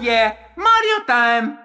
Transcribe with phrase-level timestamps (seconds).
[0.00, 1.56] Yeah, Mario time!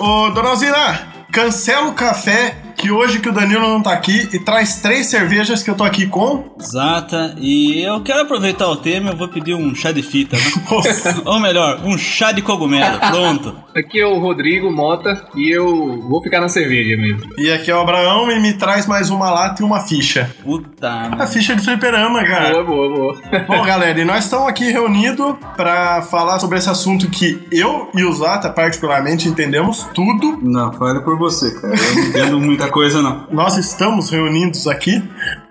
[0.00, 4.40] Ô, dona Alzira, cancela o café que hoje que o Danilo não tá aqui e
[4.40, 6.52] traz três cervejas que eu tô aqui com.
[6.58, 10.42] Exata, e eu quero aproveitar o tema, eu vou pedir um chá de fita, né?
[11.24, 13.56] Ou melhor, um chá de cogumelo, pronto.
[13.74, 17.32] Aqui é o Rodrigo Mota e eu vou ficar na cerveja mesmo.
[17.38, 20.28] E aqui é o Abraão e me traz mais uma lata e uma ficha.
[20.42, 22.64] Puta, A ficha de fliperama, cara.
[22.64, 23.44] Boa, boa, boa.
[23.46, 28.02] Bom, galera, e nós estamos aqui reunidos para falar sobre esse assunto que eu e
[28.04, 30.38] o Zata, particularmente, entendemos tudo.
[30.42, 31.74] Não, fale por você, cara.
[31.74, 33.26] Eu não entendo muita coisa, não.
[33.30, 35.02] Nós estamos reunidos aqui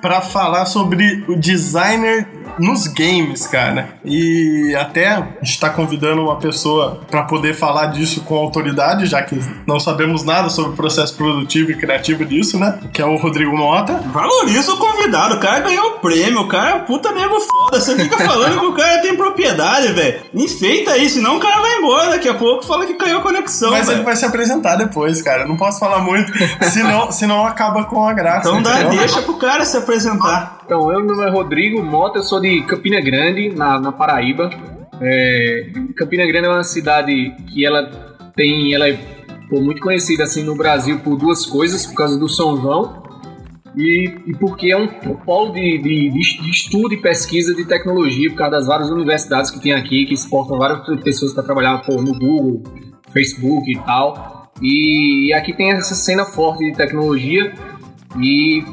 [0.01, 2.27] para falar sobre o designer
[2.59, 3.89] nos games, cara.
[4.03, 9.21] E até a gente está convidando uma pessoa para poder falar disso com autoridade, já
[9.21, 12.77] que não sabemos nada sobre o processo produtivo e criativo disso, né?
[12.91, 13.93] Que é o Rodrigo Mota.
[14.11, 17.79] Valoriza o convidado, o cara ganhou o prêmio, o cara é um puta nego foda.
[17.79, 20.21] Você fica falando que o cara tem propriedade, velho.
[20.33, 23.71] Enfeita aí, senão o cara vai embora daqui a pouco fala que caiu a conexão,
[23.71, 24.05] Mas ele velho.
[24.05, 25.47] vai se apresentar depois, cara.
[25.47, 26.31] Não posso falar muito,
[26.69, 28.49] senão, senão acaba com a graça.
[28.49, 28.99] Então dá, entendeu?
[28.99, 30.61] deixa pro cara se apresentar.
[30.65, 34.49] Então, eu, meu nome é Rodrigo Mota, eu sou de Campina Grande, na, na Paraíba.
[35.01, 37.89] É, Campina Grande é uma cidade que ela
[38.35, 38.97] tem, ela é
[39.49, 43.01] pô, muito conhecida assim no Brasil por duas coisas, por causa do São João
[43.75, 48.37] e, e porque é um polo de, de, de estudo e pesquisa de tecnologia, por
[48.37, 52.13] causa das várias universidades que tem aqui, que exportam várias pessoas para trabalhar pô, no
[52.13, 52.63] Google,
[53.13, 54.40] Facebook e tal.
[54.61, 57.53] E aqui tem essa cena forte de tecnologia
[58.19, 58.63] e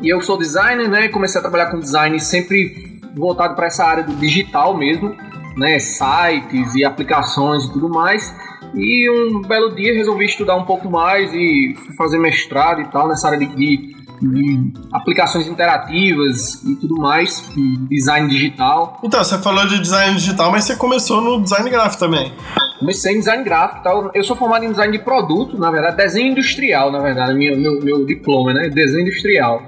[0.00, 1.08] e eu sou designer, né?
[1.08, 5.14] Comecei a trabalhar com design sempre voltado para essa área do digital mesmo,
[5.56, 5.78] né?
[5.78, 8.32] Sites e aplicações e tudo mais.
[8.74, 13.28] E um belo dia resolvi estudar um pouco mais e fazer mestrado e tal nessa
[13.28, 19.00] área de, de, de aplicações interativas e tudo mais, e design digital.
[19.02, 22.32] Então, você falou de design digital, mas você começou no design gráfico também.
[22.78, 24.10] Comecei em design gráfico e tal.
[24.14, 27.80] Eu sou formado em design de produto, na verdade, desenho industrial, na verdade, meu, meu,
[27.82, 28.68] meu diploma, né?
[28.68, 29.62] Desenho industrial.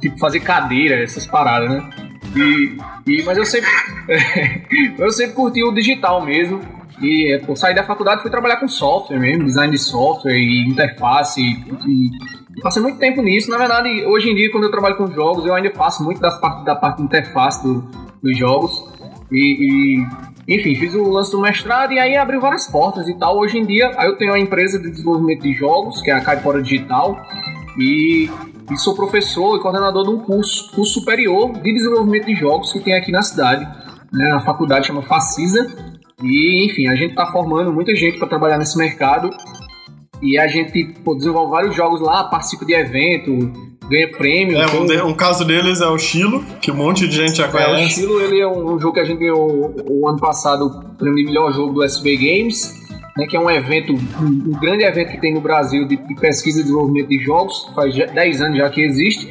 [0.00, 1.90] Tipo, fazer cadeira, essas paradas, né?
[2.36, 3.68] E, e, mas eu sempre,
[4.98, 6.60] eu sempre curti o digital mesmo.
[7.00, 10.68] E é, pô, saí da faculdade fui trabalhar com software mesmo, design de software e
[10.68, 11.40] interface.
[11.40, 12.10] E,
[12.56, 13.50] e passei muito tempo nisso.
[13.50, 16.38] Na verdade, hoje em dia, quando eu trabalho com jogos, eu ainda faço muito das
[16.40, 17.88] parte, da parte de interface do,
[18.20, 18.97] dos jogos.
[19.30, 19.98] E,
[20.48, 23.38] e, enfim, fiz o lance do mestrado e aí abriu várias portas e tal.
[23.38, 26.20] Hoje em dia, aí eu tenho uma empresa de desenvolvimento de jogos, que é a
[26.20, 27.16] Caipora Digital.
[27.78, 28.30] E,
[28.70, 32.80] e sou professor e coordenador de um curso, curso superior de desenvolvimento de jogos que
[32.80, 33.66] tem aqui na cidade.
[34.12, 34.30] Né?
[34.32, 35.66] A faculdade chama Facisa.
[36.22, 39.30] E, enfim, a gente está formando muita gente para trabalhar nesse mercado.
[40.20, 43.52] E a gente pô, desenvolve vários jogos lá, participa de evento,
[43.88, 44.56] ganha prêmio.
[44.58, 47.44] É, um, de- um caso deles é o Chilo, que um monte de gente já
[47.44, 47.84] é, o conhece.
[48.00, 51.16] estilo ele é um, um jogo que a gente ganhou o ano passado o prêmio
[51.16, 52.74] de melhor jogo do SB Games,
[53.16, 56.14] né, que é um evento, um, um grande evento que tem no Brasil de, de
[56.16, 59.28] pesquisa e desenvolvimento de jogos, faz já- 10 anos já que existe.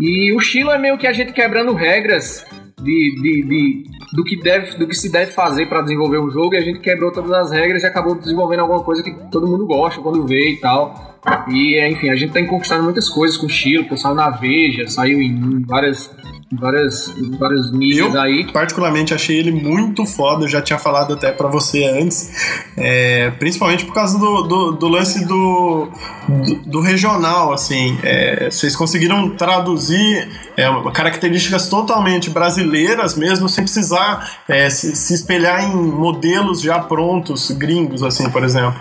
[0.00, 2.44] E o estilo é meio que a gente quebrando regras
[2.82, 6.54] de, de, de- do, que deve, do que se deve fazer para desenvolver um jogo,
[6.54, 9.66] e a gente quebrou todas as regras e acabou desenvolvendo alguma coisa que todo mundo
[9.66, 11.18] gosta quando vê e tal.
[11.48, 14.86] E, é, enfim, a gente tem conquistado muitas coisas com o estilo, que na Veja,
[14.86, 16.14] saiu em várias,
[16.58, 18.50] várias, mídias Eu, aí.
[18.52, 20.44] particularmente, achei ele muito foda.
[20.44, 22.30] Eu já tinha falado até pra você antes.
[22.76, 25.88] É, principalmente por causa do, do, do lance do,
[26.28, 27.98] do, do regional, assim.
[28.02, 35.64] É, vocês conseguiram traduzir é, características totalmente brasileiras mesmo, sem precisar é, se, se espelhar
[35.64, 38.78] em modelos já prontos, gringos, assim, por exemplo.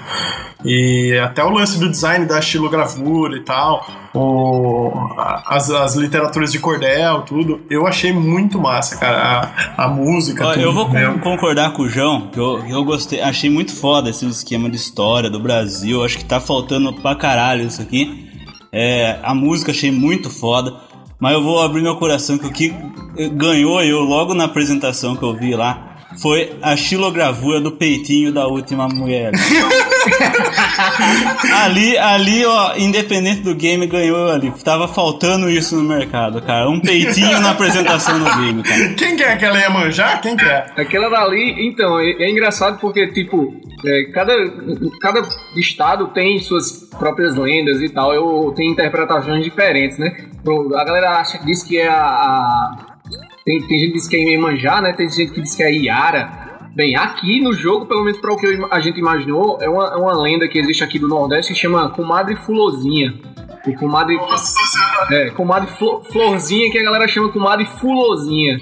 [0.66, 4.92] E até o lance do design da estilogravura e tal, o,
[5.46, 9.54] as, as literaturas de cordel, tudo, eu achei muito massa, cara.
[9.78, 10.48] A, a música.
[10.48, 11.20] Ó, tudo, eu vou né?
[11.24, 15.30] concordar com o João, que eu, eu gostei, achei muito foda esse esquema de história
[15.30, 16.04] do Brasil.
[16.04, 18.30] Acho que tá faltando pra caralho isso aqui.
[18.72, 20.74] É, a música achei muito foda.
[21.20, 22.74] Mas eu vou abrir meu coração que o que
[23.34, 28.48] ganhou eu logo na apresentação que eu vi lá foi a xilogravura do peitinho da
[28.48, 29.32] última mulher.
[31.64, 34.52] ali, ali, ó, independente do game, ganhou eu ali.
[34.64, 36.70] Tava faltando isso no mercado, cara.
[36.70, 38.94] Um peitinho na apresentação do game, cara.
[38.96, 40.22] Quem quer que ela ia manjar?
[40.22, 40.74] Quem quer?
[40.78, 43.54] Aquela dali, então, é, é engraçado porque, tipo,
[43.86, 44.34] é, cada,
[45.02, 45.22] cada
[45.56, 50.16] estado tem suas próprias lendas e tal, eu tem interpretações diferentes, né?
[50.76, 51.96] A galera acha, diz que é a.
[51.96, 52.93] a-
[53.46, 54.94] tem, tem gente que diz que é Iemanjá, né?
[54.94, 56.42] Tem gente que diz que é Iara.
[56.76, 59.96] Bem, aqui no jogo, pelo menos para o que a gente imaginou, é uma, é
[59.96, 63.14] uma lenda que existe aqui do Nordeste que chama Comadre Fulozinha.
[63.68, 64.18] O comadre.
[65.12, 68.60] É, comadre Flo- Florzinha, que a galera chama comadre Fulozinha.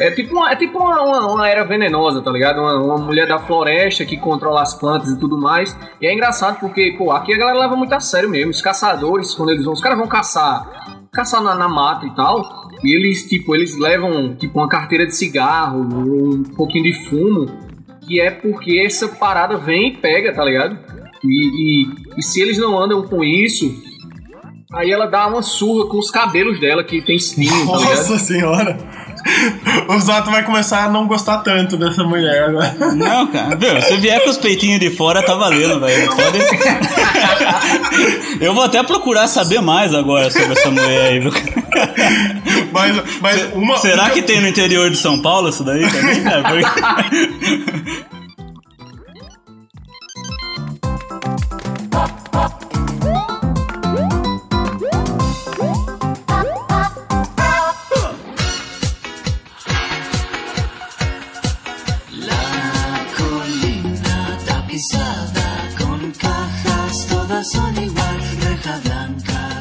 [0.00, 2.58] É tipo uma, é tipo uma, uma, uma era venenosa, tá ligado?
[2.60, 5.76] Uma, uma mulher da floresta que controla as plantas e tudo mais.
[6.00, 8.50] E é engraçado porque, pô, aqui a galera leva muito a sério mesmo.
[8.50, 12.68] Os caçadores, quando eles vão, os caras vão caçar, caçar na, na mata e tal.
[12.84, 17.46] E eles, tipo, eles levam, tipo, uma carteira de cigarro, um pouquinho de fumo,
[18.06, 20.78] que é porque essa parada vem e pega, tá ligado?
[21.24, 23.74] E, e, e se eles não andam com isso,
[24.72, 27.96] aí ela dá uma surra com os cabelos dela, que tem espinho, tá ligado?
[27.96, 29.05] Nossa senhora!
[29.88, 32.74] O Zato vai começar a não gostar tanto dessa mulher agora.
[32.94, 33.80] Não, cara, viu?
[33.82, 36.08] Se vier com os peitinhos de fora, tá valendo, velho.
[36.08, 36.38] Pode...
[38.40, 41.32] Eu vou até procurar saber mais agora sobre essa mulher aí, viu?
[42.72, 43.76] Mas, mas uma.
[43.78, 46.42] Será que tem no interior de São Paulo isso daí também, cara?
[46.42, 48.15] Porque-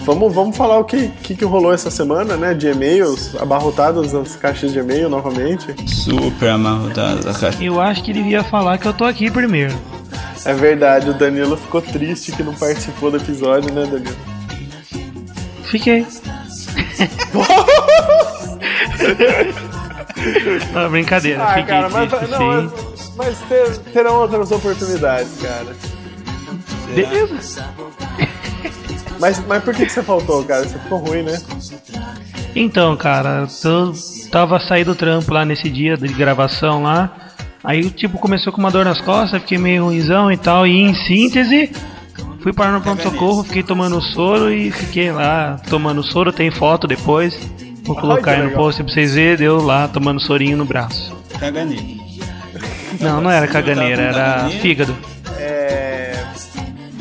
[0.05, 2.53] Vamos, vamos falar o que, que, que rolou essa semana, né?
[2.53, 5.73] De e-mails abarrotados nas caixas de e-mail novamente.
[5.89, 7.63] Super amarrotado a caixa.
[7.63, 9.73] Eu acho que devia falar que eu tô aqui primeiro.
[10.45, 14.15] É verdade, o Danilo ficou triste que não participou do episódio, né, Danilo?
[15.63, 16.05] Fiquei.
[20.73, 21.43] Não, brincadeira.
[21.43, 22.37] Ah, fiquei cara, mas, triste, não,
[22.69, 22.75] sim.
[22.75, 25.75] mas, mas ter- terão outras oportunidades, cara.
[26.93, 27.65] Beleza.
[29.19, 30.63] Mas, mas por que, que você faltou, cara?
[30.67, 31.39] Você ficou ruim, né?
[32.55, 33.93] Então, cara, eu
[34.31, 37.13] tava saindo do trampo lá nesse dia de gravação lá.
[37.63, 40.67] Aí, tipo, começou com uma dor nas costas, fiquei meio ruimzão e tal.
[40.67, 41.71] E em síntese,
[42.41, 46.31] fui parar no pronto-socorro, fiquei tomando soro e fiquei lá tomando soro.
[46.31, 47.37] Tem foto depois.
[47.83, 49.37] Vou colocar aí no post pra vocês verem.
[49.37, 51.15] Deu lá tomando sorinho no braço.
[51.39, 52.05] Caganeiro.
[52.99, 54.95] Não, não era caganeira, era fígado.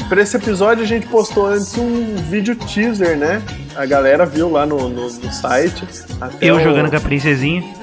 [0.09, 3.43] Pra esse episódio a gente postou antes um vídeo teaser, né?
[3.75, 5.85] A galera viu lá no, no, no site.
[6.21, 7.63] Até Eu o- jogando com a princesinha.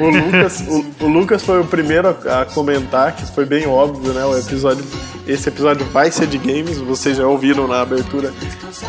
[0.00, 4.14] O Lucas, o, o Lucas foi o primeiro a, a comentar, que foi bem óbvio,
[4.14, 4.24] né?
[4.24, 4.82] O episódio,
[5.26, 8.32] esse episódio vai ser de games, vocês já ouviram na abertura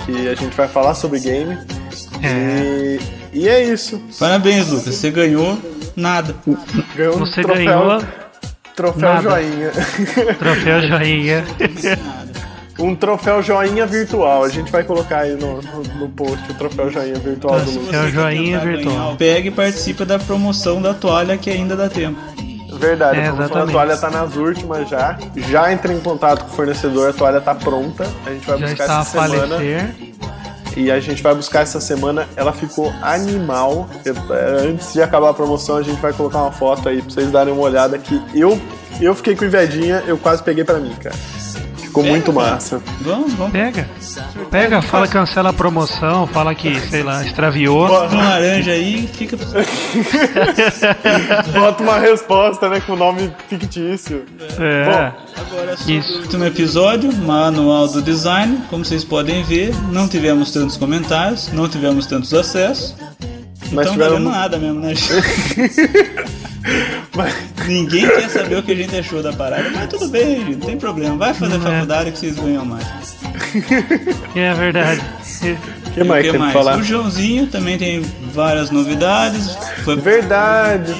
[0.06, 1.58] que a gente vai falar sobre game.
[2.24, 2.98] É.
[3.34, 4.02] E, e é isso.
[4.18, 4.96] Parabéns, Lucas.
[4.96, 5.58] Você ganhou
[5.94, 6.34] nada.
[6.96, 8.02] Ganhou um Você troféu, ganhou
[8.84, 9.22] troféu nada.
[9.30, 9.72] joinha.
[10.40, 11.44] troféu joinha.
[12.80, 14.44] um troféu joinha virtual.
[14.44, 17.94] A gente vai colocar aí no, no, no post o troféu joinha virtual do Lucas.
[17.94, 18.96] É o joinha virtual.
[18.96, 22.18] ganhar, Pega e participa da promoção da toalha que ainda dá tempo.
[22.80, 23.72] Verdade, É, a promoção da exatamente.
[23.74, 25.18] toalha tá nas últimas já.
[25.50, 28.08] Já entre em contato com o fornecedor, a toalha tá pronta.
[28.26, 29.38] A gente vai Já buscar está a essa semana.
[29.56, 29.96] falecer.
[30.76, 32.28] E a gente vai buscar essa semana.
[32.36, 33.90] Ela ficou animal.
[34.06, 37.32] É, Antes de acabar a promoção, a gente vai colocar uma foto aí pra vocês
[37.32, 38.22] darem uma olhada aqui.
[38.34, 38.60] Eu,
[39.02, 41.16] eu fiquei com invejinha, eu quase peguei pra mim, cara.
[41.90, 42.80] Ficou muito massa.
[43.02, 43.52] Vamos, vamos.
[43.52, 43.90] Pega.
[44.52, 47.88] Pega, fala que cancela a promoção, fala que, sei lá, extraviou.
[47.88, 49.36] Um laranja aí e fica.
[51.52, 54.24] Bota uma resposta, né, com nome fictício.
[54.60, 55.12] É.
[55.36, 56.14] Agora sobre Isso.
[56.14, 58.60] o último episódio, manual do design.
[58.70, 62.96] Como vocês podem ver, não tivemos tantos comentários, não tivemos tantos acessos.
[63.72, 64.94] Mas então tiveram- valeu nada mesmo, né?
[67.20, 70.56] Mas- Ninguém quer saber o que a gente achou da parada, mas tudo bem, gente,
[70.56, 71.18] não tem problema.
[71.18, 71.72] Vai fazer Não é.
[71.74, 72.88] faculdade que vocês ganham mais.
[74.36, 75.02] É verdade.
[75.88, 76.54] O que mais o que mais?
[76.54, 76.78] falar?
[76.78, 78.02] O Joãozinho também tem
[78.34, 79.56] várias novidades.
[79.84, 80.96] Foi Verdade.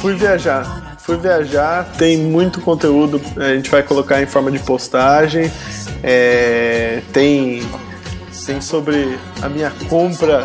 [0.00, 0.96] Fui viajar.
[0.98, 5.52] Fui viajar, tem muito conteúdo, a gente vai colocar em forma de postagem.
[6.02, 7.62] É, tem,
[8.46, 10.44] tem sobre a minha compra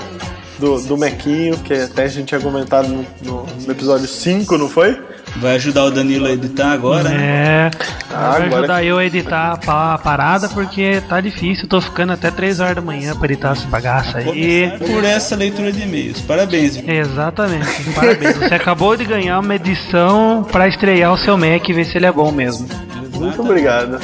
[0.60, 4.70] do, do Mequinho, que até a gente tinha comentado no, no- no episódio 5, não
[4.70, 5.00] foi?
[5.38, 7.16] Vai ajudar o Danilo a editar agora, né?
[7.20, 7.72] É.
[8.12, 11.68] Ah, vai agora ajudar eu a editar a pa- a parada porque tá difícil.
[11.68, 14.72] Tô ficando até 3 horas da manhã pra editar essa bagaça aí.
[14.80, 16.20] Por essa leitura de e-mails.
[16.22, 16.78] Parabéns.
[16.78, 16.90] viu?
[16.92, 18.38] Exatamente, parabéns.
[18.38, 22.08] Você acabou de ganhar uma edição pra estrear o seu Mac e ver se ele
[22.08, 22.68] é bom mesmo.
[23.14, 24.00] muito obrigado.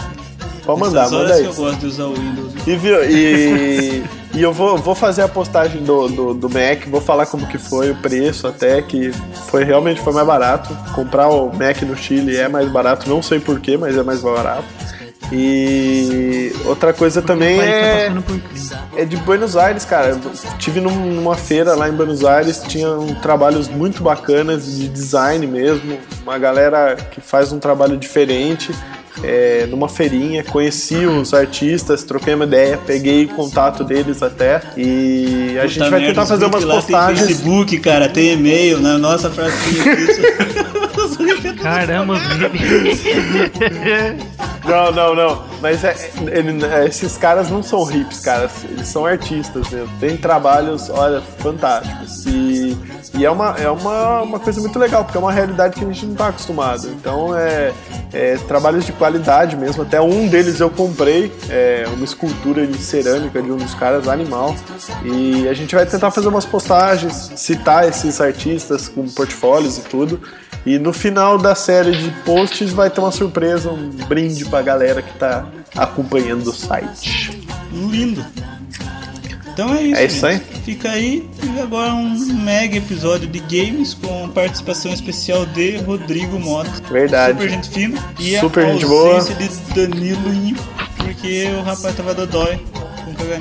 [0.65, 1.41] Pode mandar, manda aí.
[1.43, 2.53] que eu gosto de usar o Windows.
[2.67, 4.03] E, viu, e,
[4.33, 7.57] e eu vou, vou fazer a postagem do, do, do Mac, vou falar como que
[7.57, 9.11] foi o preço até, que
[9.49, 10.75] foi realmente foi mais barato.
[10.93, 14.65] Comprar o Mac no Chile é mais barato, não sei porquê, mas é mais barato.
[15.31, 20.09] E outra coisa também país tá é, é de Buenos Aires, cara.
[20.09, 20.19] Eu
[20.57, 25.97] tive num- numa feira lá em Buenos Aires, tinham trabalhos muito bacanas de design mesmo,
[26.23, 28.71] uma galera que faz um trabalho diferente.
[29.23, 35.61] É, numa feirinha, conheci os artistas, troquei uma ideia, peguei contato deles até e a
[35.61, 37.27] Puta gente vai merda, tentar fazer umas lá Tem postagens.
[37.27, 40.21] Facebook, cara, tem e-mail, na nossa isso.
[41.61, 42.19] Caramba, os
[44.65, 45.43] Não, não, não.
[45.61, 45.95] Mas é-
[46.27, 48.51] ele- é, esses caras não são hips, caras.
[48.69, 49.89] Eles são artistas mesmo.
[49.99, 52.25] Tem trabalhos, olha, fantásticos.
[52.25, 52.77] E,
[53.15, 55.87] e é, uma, é uma, uma coisa muito legal, porque é uma realidade que a
[55.87, 56.87] gente não está acostumado.
[56.89, 57.73] Então é,
[58.13, 59.83] é trabalhos de qualidade mesmo.
[59.83, 64.55] Até um deles eu comprei, é uma escultura de cerâmica de um dos caras, animal.
[65.03, 70.19] E a gente vai tentar fazer umas postagens, citar esses artistas com portfólios e tudo.
[70.65, 74.99] E no final da série de posts vai ter uma surpresa, um brinde pra galera
[74.99, 75.44] que tá
[75.75, 77.39] acompanhando o site.
[77.71, 78.25] Lindo.
[79.53, 79.95] Então é isso.
[80.01, 80.37] É isso aí?
[80.37, 80.61] gente.
[80.65, 81.29] Fica aí.
[81.43, 82.09] E agora um
[82.43, 86.69] mega episódio de games com participação especial de Rodrigo Mota.
[86.91, 87.33] Verdade.
[87.33, 88.03] Super gente fina.
[88.19, 89.15] E Super a gente boa.
[89.15, 90.55] ausência de Danilo em-
[90.97, 92.59] porque o rapaz tava dodói.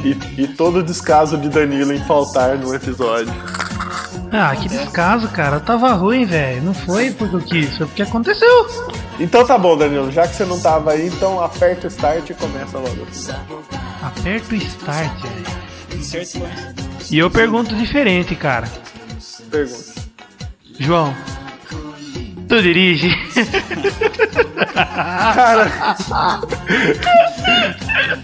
[0.05, 3.33] E, e todo o descaso de Danilo em faltar no episódio.
[4.31, 5.59] Ah, que descaso, cara.
[5.59, 6.63] Tava ruim, velho.
[6.63, 8.49] Não foi porque eu quis, foi porque aconteceu.
[9.18, 10.11] Então tá bom, Danilo.
[10.11, 13.06] Já que você não tava aí, então aperta o start e começa logo.
[14.02, 15.25] Aperta o start,
[16.02, 16.75] sequência.
[17.11, 18.68] E eu pergunto diferente, cara.
[19.50, 19.94] Pergunta.
[20.78, 21.14] João,
[22.49, 23.09] tu dirige?
[24.75, 25.71] Cara.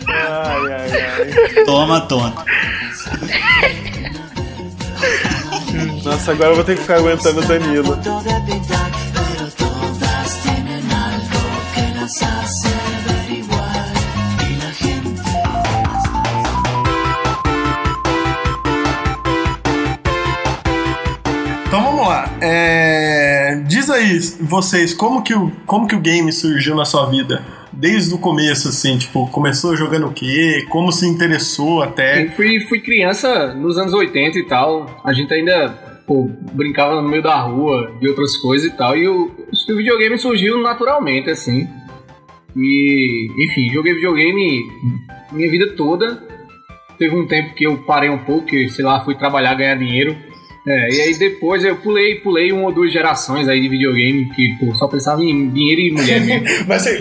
[0.08, 0.90] ai, ai,
[1.56, 1.64] ai.
[1.64, 2.44] Toma, tonto.
[6.04, 7.96] Nossa, agora eu vou ter que ficar aguentando o Danilo.
[21.68, 22.28] Então vamos lá.
[22.40, 27.44] É, Diz aí, vocês, como que, o, como que o game surgiu na sua vida?
[27.72, 30.66] Desde o começo, assim, tipo, começou jogando o quê?
[30.68, 32.24] Como se interessou até?
[32.24, 35.00] Eu fui, fui criança nos anos 80 e tal.
[35.04, 35.68] A gente ainda
[36.06, 38.96] pô, brincava no meio da rua de outras coisas e tal.
[38.96, 39.06] E
[39.52, 41.68] acho que o videogame surgiu naturalmente, assim.
[42.56, 44.64] E, enfim, joguei videogame
[45.32, 46.22] minha vida toda.
[46.98, 50.16] Teve um tempo que eu parei um pouco, que, sei lá, fui trabalhar, ganhar dinheiro.
[50.68, 54.56] É, e aí depois eu pulei, pulei uma ou duas gerações aí de videogame que
[54.60, 56.46] pô, só pensava em dinheiro e mulher mesmo.
[56.68, 56.98] Mas, você-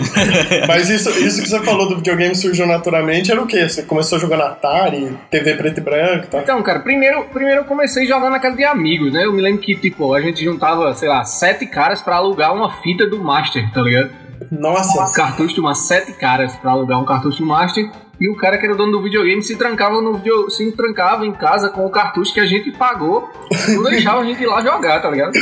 [0.66, 3.68] mas isso, isso que você falou do videogame surgiu naturalmente era o quê?
[3.68, 6.40] Você começou jogando Atari, TV preto e branco e tal?
[6.40, 9.26] Então, cara, primeiro, primeiro eu comecei jogando na casa de amigos, né?
[9.26, 12.70] Eu me lembro que, tipo, a gente juntava, sei lá, sete caras pra alugar uma
[12.80, 14.10] fita do Master, tá ligado?
[14.50, 17.90] Um Nossa, cartucho de umas sete caras pra alugar um cartucho do Master.
[18.20, 21.24] E o cara que era o dono do videogame se trancava no video, se trancava
[21.24, 23.30] em casa com o cartucho que a gente pagou.
[23.68, 25.32] Não deixava a gente ir lá jogar, tá ligado?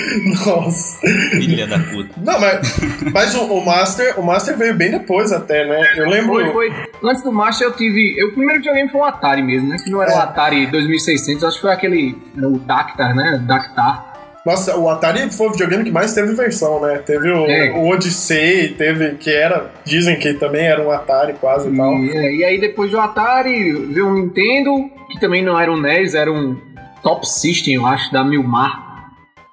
[0.46, 1.00] nossa.
[1.32, 2.10] Filha da puta.
[2.18, 2.80] Não, mas,
[3.12, 5.92] mas o, o Master, o Master veio bem depois até, né?
[5.96, 6.34] Eu lembro.
[6.34, 6.72] Foi, foi.
[7.02, 8.16] Antes do Master eu tive.
[8.16, 9.76] Eu, o primeiro videogame foi um Atari mesmo, né?
[9.82, 10.22] Que não era o É.
[10.22, 12.16] Atari 2600, acho que foi aquele.
[12.36, 13.42] Era o Dactar, né?
[13.44, 14.07] Dactar.
[14.48, 17.02] Nossa, o Atari foi o videogame que mais teve versão, né?
[17.04, 17.70] Teve o, É.
[17.72, 21.92] o Odyssey, teve, que era, dizem que também era um Atari quase e tal.
[21.98, 24.70] E, é, e aí depois do Atari veio um Nintendo,
[25.10, 26.56] que também não era um NES, era um
[27.02, 28.88] Top System, eu acho, da Milmar.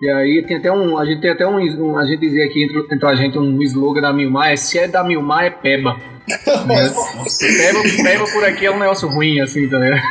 [0.01, 0.97] E aí tem até um.
[0.97, 1.57] A gente tem até um.
[1.57, 4.79] um- a gente dizia aqui entre, entre a gente um slogan da Milmar, é se
[4.79, 5.97] é da Milmar é Peba.
[6.25, 10.01] Peba, Peba por aqui é um negócio ruim, assim, tá ligado?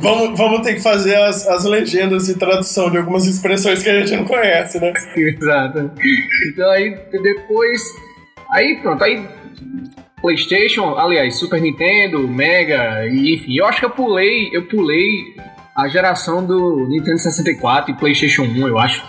[0.00, 4.00] Vamos, vamos ter que fazer as, as legendas de tradução de algumas expressões que a
[4.00, 4.92] gente não conhece, né?
[5.16, 5.90] Exato.
[6.48, 7.80] Então aí depois.
[8.52, 9.40] Aí pronto, aí.
[10.20, 15.34] PlayStation, aliás, Super Nintendo, Mega, enfim, eu acho que eu pulei, eu pulei
[15.74, 19.02] a geração do Nintendo 64 e PlayStation 1, eu acho.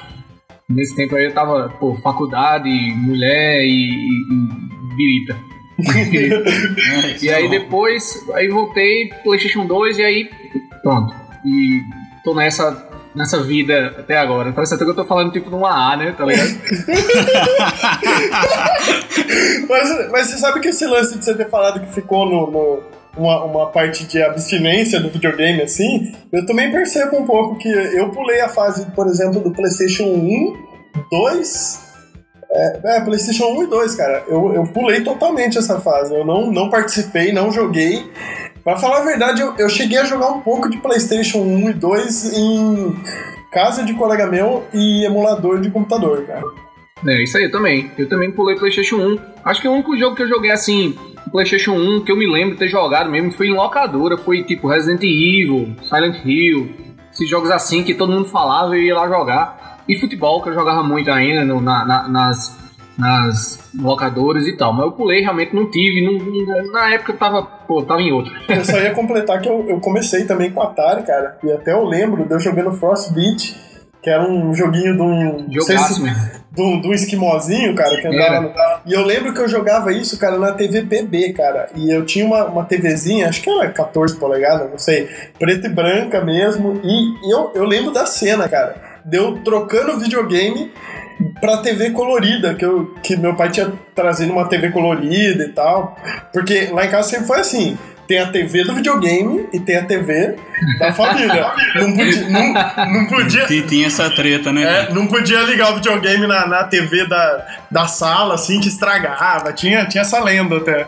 [0.70, 5.51] Nesse tempo aí eu tava, pô, faculdade, mulher e, e, e birita.
[7.22, 10.30] E aí depois, aí voltei, PlayStation 2 e aí
[10.84, 11.14] pronto.
[11.46, 11.82] E
[12.24, 14.52] tô nessa, nessa vida até agora.
[14.52, 16.14] Parece até que eu tô falando tipo numa A, né?
[16.18, 16.50] Tá ligado?
[19.70, 22.84] Mas, mas você sabe que esse lance de você ter falado que ficou no, no-
[23.18, 28.10] uma, uma parte de abstinência do videogame assim, eu também percebo um pouco que eu
[28.10, 30.58] pulei a fase, por exemplo, do PlayStation 1,
[31.12, 31.91] 2.
[32.54, 34.24] É, é, PlayStation 1 e 2, cara.
[34.28, 36.14] Eu, eu pulei totalmente essa fase.
[36.14, 38.06] Eu não, não participei, não joguei.
[38.64, 41.74] Pra falar a verdade, eu, eu cheguei a jogar um pouco de PlayStation 1 e
[41.74, 42.96] 2 em
[43.52, 46.44] casa de colega meu e emulador de computador, cara.
[47.08, 47.90] É, isso aí eu também.
[47.98, 49.20] Eu também pulei PlayStation 1.
[49.44, 50.96] Acho que o único jogo que eu joguei assim,
[51.32, 54.18] PlayStation 1, que eu me lembro de ter jogado mesmo, foi em locadora.
[54.18, 56.70] Foi tipo Resident Evil, Silent Hill,
[57.12, 59.81] esses jogos assim que todo mundo falava e eu ia lá jogar.
[59.88, 62.58] E futebol, que eu jogava muito ainda no- na- na- nas,
[62.98, 64.74] nas locadoras e tal.
[64.74, 66.02] Mas eu pulei, realmente não tive.
[66.02, 68.34] não- na época eu tava, pô, tava em outra.
[68.50, 71.38] Eu só ia completar que eu, eu comecei também com Atari, cara.
[71.44, 73.56] E até eu lembro de eu jogando Frostbeat,
[74.02, 75.34] que era um joguinho de um.
[75.42, 76.42] não sei Jogaço se- mesmo.
[76.52, 78.52] de um, de um esquimozinho, cara, que andava no...
[78.86, 81.70] E eu lembro que eu jogava isso, cara, na TV PB, cara.
[81.76, 85.08] E eu tinha uma, uma TVzinha, acho que era 14 polegadas, não sei,
[85.40, 86.82] preta e branca mesmo.
[86.84, 88.91] E eu, eu lembro da cena, cara.
[89.06, 90.72] Deu trocando videogame
[91.40, 95.98] pra TV colorida, que, eu, que meu pai tinha trazido uma TV colorida e tal.
[96.32, 97.78] Porque lá em casa sempre foi assim.
[98.12, 100.36] Tem a TV do videogame e tem a TV
[100.78, 101.50] da família.
[101.76, 104.64] não, podia, não, não podia, E tinha essa treta, né?
[104.64, 109.54] é, não podia ligar o videogame na, na TV da, da sala, assim, que estragava.
[109.54, 110.88] Tinha, tinha essa lenda até.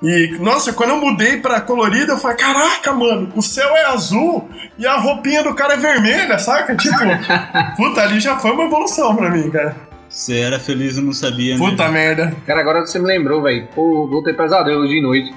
[0.00, 4.48] E, nossa, quando eu mudei pra colorida, eu falei, caraca, mano, o céu é azul
[4.78, 6.76] e a roupinha do cara é vermelha, saca?
[6.76, 6.96] Tipo,
[7.76, 9.74] puta, ali já foi uma evolução pra mim, cara.
[10.08, 11.58] Você era feliz e não sabia, né?
[11.58, 12.32] Puta merda.
[12.46, 13.66] Cara, agora você me lembrou, velho.
[13.74, 15.34] Pô, vou ter pesadelo hoje de noite.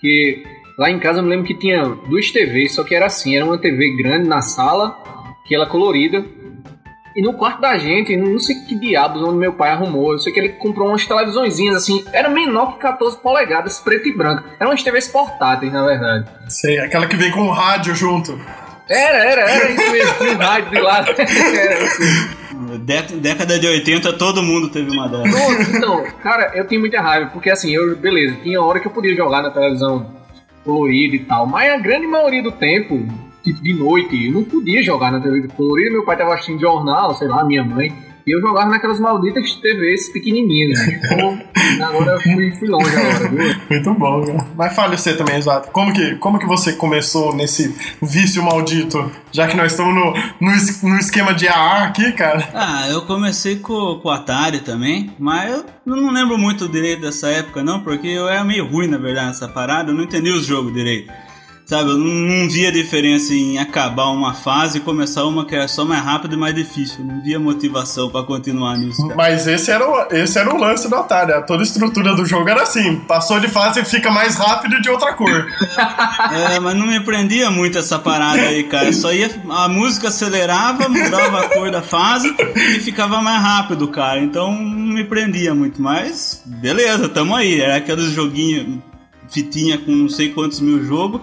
[0.00, 0.42] Que
[0.78, 3.44] lá em casa eu me lembro que tinha duas TVs, só que era assim: era
[3.44, 4.96] uma TV grande na sala,
[5.46, 6.24] que ela colorida.
[7.16, 10.12] E no quarto da gente, não sei que diabos onde meu pai arrumou.
[10.12, 14.12] Eu sei que ele comprou umas televisõezinhas assim, era menor que 14 polegadas, preto e
[14.16, 14.42] branco.
[14.58, 16.28] Eram umas TVs portáteis, na verdade.
[16.48, 18.36] Sei, aquela que vem com o rádio junto.
[18.88, 21.10] Era, era, era isso mesmo, tinha um rádio de lado.
[21.16, 22.78] era.
[22.80, 25.30] Dé- Década de 80, todo mundo teve uma dessas.
[25.32, 28.92] Pronto, então, cara, eu tenho muita raiva, porque assim, eu, beleza, tinha hora que eu
[28.92, 30.06] podia jogar na televisão
[30.64, 33.06] colorida e tal, mas a grande maioria do tempo,
[33.42, 37.14] tipo de noite, eu não podia jogar na televisão colorida, meu pai tava assistindo jornal,
[37.14, 37.92] sei lá, minha mãe,
[38.26, 41.00] e eu jogava naquelas malditas TVs pequenininhas, né?
[41.04, 43.54] Então, agora eu fui, fui longe agora, viu?
[43.70, 44.46] Muito bom, cara.
[44.56, 45.70] Mas fale você também, exato.
[45.70, 49.10] Como que, como que você começou nesse vício maldito?
[49.30, 52.48] Já que nós estamos no, no, no esquema de AA aqui, cara.
[52.54, 57.28] Ah, eu comecei com, com o Atari também, mas eu não lembro muito direito dessa
[57.28, 60.46] época não, porque eu era meio ruim na verdade nessa parada, eu não entendia os
[60.46, 61.12] jogos direito.
[61.66, 65.82] Sabe, eu não, via diferença em acabar uma fase e começar uma que era só
[65.82, 66.98] mais rápida e mais difícil.
[67.00, 69.00] Eu Não via motivação pra continuar nisso.
[69.02, 69.14] cara.
[69.16, 71.32] Mas esse era, o, esse era o lance do Atari.
[71.32, 71.40] né?
[71.40, 72.96] Toda a estrutura do jogo era assim.
[73.08, 75.46] Passou de fase e fica mais rápido de outra cor.
[76.54, 78.92] É, mas não me prendia muito essa parada aí, cara.
[78.92, 79.30] Só ia.
[79.50, 82.34] A música acelerava, mudava a cor da fase
[82.76, 84.20] e ficava mais rápido, cara.
[84.20, 85.80] Então não me prendia muito.
[85.80, 87.60] Mas beleza, tamo aí.
[87.60, 88.78] Era aqueles joguinhos,
[89.30, 91.20] fitinha com não sei quantos mil jogos.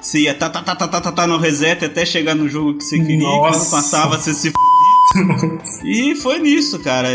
[0.00, 2.74] Você ia tá, tá, tá, tá, tá, tá, tá no reset até chegar no jogo
[2.78, 3.16] que você queria.
[3.18, 3.70] E quando Nossa.
[3.76, 4.52] passava, você se
[5.84, 7.08] e foi nisso, cara.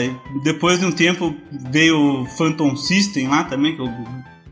[0.43, 1.33] Depois de um tempo
[1.71, 3.89] veio o Phantom System lá também, que eu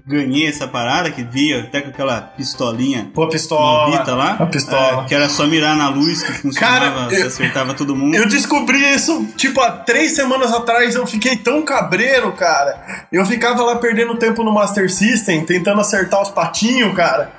[0.05, 3.89] ganhei essa parada, que via até com aquela pistolinha Pô, pistola.
[3.89, 4.31] maldita lá.
[4.39, 5.03] A pistola.
[5.03, 8.15] É, que era só mirar na luz que funcionava, Cara, você eu- acertava todo mundo.
[8.15, 13.07] Eu descobri isso, tipo, há três semanas atrás eu fiquei tão cabreiro, cara.
[13.11, 17.31] Eu ficava lá perdendo tempo no Master System, tentando acertar os patinhos, cara.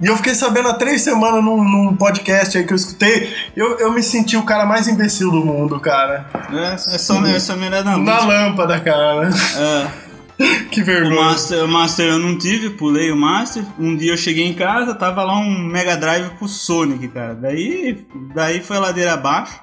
[0.00, 3.78] E eu fiquei sabendo há três semanas num, num podcast aí que eu escutei, eu,
[3.78, 6.26] eu me senti o cara mais imbecil do mundo, cara.
[6.52, 7.96] É, é só, é só mirar na.
[7.96, 9.28] Na lâmpada, cara.
[9.28, 10.04] É.
[10.70, 11.14] Que O vergonha.
[11.14, 13.64] Master, o Master eu não tive, pulei o Master.
[13.78, 17.36] Um dia eu cheguei em casa, tava lá um Mega Drive pro Sonic, cara.
[17.36, 18.04] Daí,
[18.34, 19.60] daí foi a ladeira abaixo.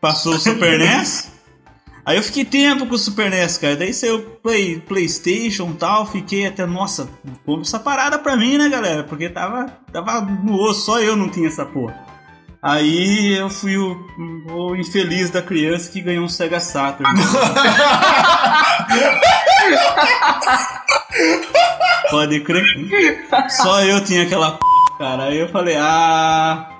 [0.00, 1.32] Passou o Super NES.
[2.04, 3.76] Aí eu fiquei tempo com o Super NES, cara.
[3.76, 6.06] Daí saiu Play, PlayStation e tal.
[6.06, 7.08] Fiquei até, nossa,
[7.44, 9.04] compra essa parada pra mim, né, galera?
[9.04, 12.10] Porque tava, tava no osso, só eu não tinha essa porra.
[12.62, 13.96] Aí eu fui o,
[14.50, 17.10] o infeliz da criança que ganhou um Sega Saturn.
[22.10, 22.64] Pode crer.
[23.48, 24.58] Só eu tinha aquela p,
[24.98, 25.24] cara.
[25.24, 26.79] Aí eu falei, ah.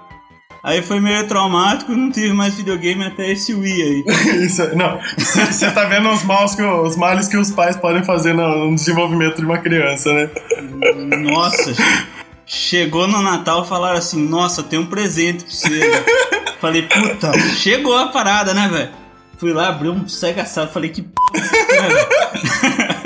[0.63, 4.05] Aí foi meio traumático, não tive mais videogame até esse Wii aí.
[4.45, 8.35] Isso, não, você tá vendo os, maus que, os males que os pais podem fazer
[8.35, 10.31] no, no desenvolvimento de uma criança, né?
[11.31, 11.73] Nossa,
[12.45, 15.69] chegou no Natal falaram assim: Nossa, tem um presente pra você.
[15.69, 16.05] velho."
[16.61, 18.91] Falei, puta, chegou a parada, né, velho?
[19.39, 21.41] Fui lá, abri um Sega Saturn, falei, que p, né?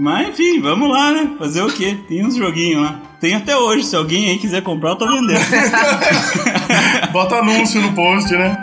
[0.00, 1.32] Mas enfim, vamos lá, né?
[1.38, 1.94] Fazer o quê?
[2.08, 3.02] Tem uns joguinhos lá.
[3.20, 5.38] Tem até hoje, se alguém aí quiser comprar, eu tô vendendo.
[7.12, 8.62] Bota anúncio no post, né?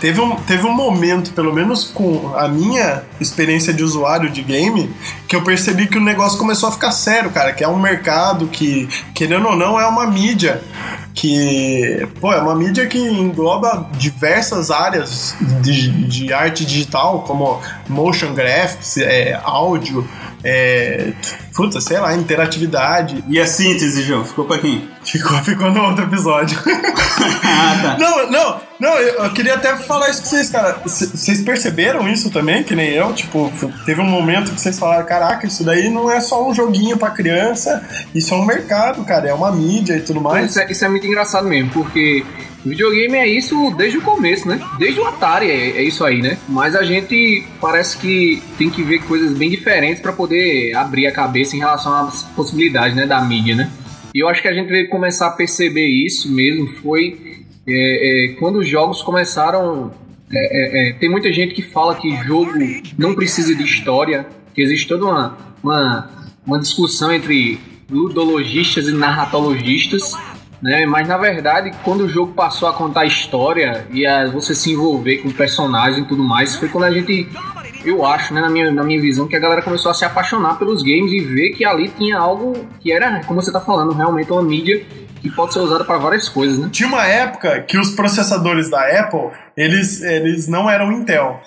[0.00, 4.94] Teve um, teve um momento, pelo menos com a minha experiência de usuário de game,
[5.26, 7.52] que eu percebi que o negócio começou a ficar sério, cara.
[7.52, 10.62] Que é um mercado que, querendo ou não, é uma mídia.
[11.20, 18.34] Que, pô, é uma mídia que engloba diversas áreas de, de arte digital, como motion
[18.34, 20.08] graphics, é, áudio,
[20.44, 21.12] é,
[21.52, 23.24] puta, sei lá, interatividade.
[23.28, 24.24] E a síntese, João?
[24.24, 24.88] Ficou pra quem?
[25.02, 26.56] Ficou, ficou no outro episódio.
[27.50, 27.98] Ah, tá.
[27.98, 30.80] Não, não, não, eu, eu queria até falar isso com vocês, cara.
[30.84, 33.12] Vocês perceberam isso também, que nem eu?
[33.12, 33.50] Tipo,
[33.84, 37.10] teve um momento que vocês falaram: caraca, isso daí não é só um joguinho pra
[37.10, 37.82] criança,
[38.14, 40.50] isso é um mercado, cara, é uma mídia e tudo mais.
[40.50, 42.24] Isso é, isso é muito engraçado mesmo, porque
[42.64, 44.60] videogame é isso desde o começo, né?
[44.78, 46.38] Desde o Atari é, é isso aí, né?
[46.48, 51.12] Mas a gente parece que tem que ver coisas bem diferentes pra poder abrir a
[51.12, 53.70] cabeça em relação às possibilidades, né, da mídia, né?
[54.14, 58.28] E eu acho que a gente veio começar a perceber isso mesmo foi é, é,
[58.34, 59.92] quando os jogos começaram.
[60.30, 62.52] é, é, é, tem muita gente que fala que jogo
[62.96, 66.10] não precisa de história, que existe toda uma, uma,
[66.46, 67.58] uma discussão entre
[67.90, 70.12] ludologistas e narratologistas,
[70.60, 70.86] né?
[70.86, 75.18] Mas na verdade, quando o jogo passou a contar história e a você se envolver
[75.18, 77.28] com personagens e tudo mais, foi quando a gente,
[77.84, 80.58] eu acho, né, na minha, na minha visão, que a galera começou a se apaixonar
[80.58, 84.30] pelos games e ver que ali tinha algo que era, como você tá falando, realmente
[84.32, 84.84] uma mídia
[85.20, 86.68] que pode ser usada para várias coisas, né?
[86.70, 91.40] Tinha uma época que os processadores da Apple, eles, eles não eram Intel.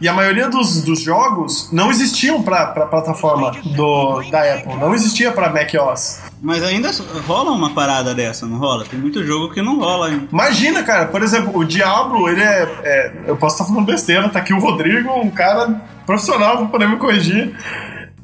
[0.00, 4.94] E a maioria dos, dos jogos não existiam pra, pra plataforma do, da Apple, não
[4.94, 6.20] existia pra macOS.
[6.40, 6.90] Mas ainda
[7.26, 8.84] rola uma parada dessa, não rola?
[8.84, 10.28] Tem muito jogo que não rola ainda.
[10.32, 12.62] Imagina, cara, por exemplo, o Diablo, ele é.
[12.84, 16.88] é- eu posso estar falando besteira, tá aqui o Rodrigo, um cara profissional pra poder
[16.88, 17.54] me corrigir.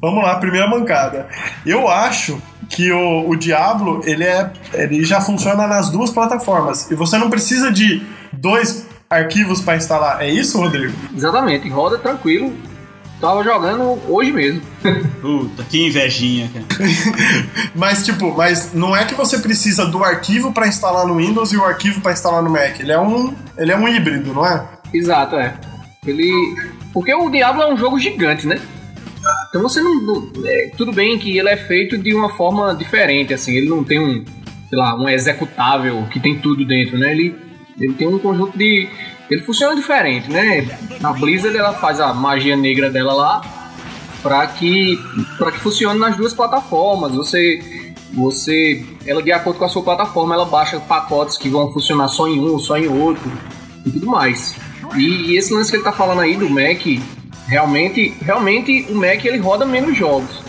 [0.03, 1.29] Vamos lá, primeira mancada.
[1.65, 2.37] Eu acho
[2.69, 6.91] que o, o Diablo, ele, é, ele já funciona nas duas plataformas.
[6.91, 10.21] E você não precisa de dois arquivos pra instalar.
[10.21, 10.91] É isso, Rodrigo?
[11.15, 12.53] Exatamente, roda tranquilo.
[13.21, 14.61] Tava jogando hoje mesmo.
[15.21, 16.65] Puta, que invejinha, cara.
[17.73, 21.57] Mas, tipo, mas não é que você precisa do arquivo pra instalar no Windows e
[21.57, 22.77] o arquivo pra instalar no Mac.
[22.77, 24.67] Ele é um, ele é um híbrido, não é?
[24.93, 25.53] Exato, é.
[26.05, 26.29] Ele.
[26.91, 28.59] Porque o Diablo é um jogo gigante, né?
[29.53, 30.01] Então você não.
[30.01, 33.53] não- é, tudo bem que ele é feito de uma forma diferente, assim.
[33.53, 34.25] Ele não tem um,
[34.67, 37.11] sei lá, um executável que tem tudo dentro, né?
[37.11, 37.35] Ele,
[37.79, 38.89] ele tem um conjunto de.
[39.29, 40.67] Ele funciona diferente, né?
[41.03, 43.41] A Blizzard ela faz a magia negra dela lá
[44.23, 44.97] para que
[45.37, 47.11] para que funcione nas duas plataformas.
[47.13, 52.07] Você você ela de acordo com a sua plataforma, ela baixa pacotes que vão funcionar
[52.07, 53.31] só em um, só em outro
[53.85, 54.55] e tudo mais.
[54.95, 56.81] E, e esse lance que ele tá falando aí do Mac,
[57.47, 60.41] realmente, realmente o Mac ele roda menos jogos.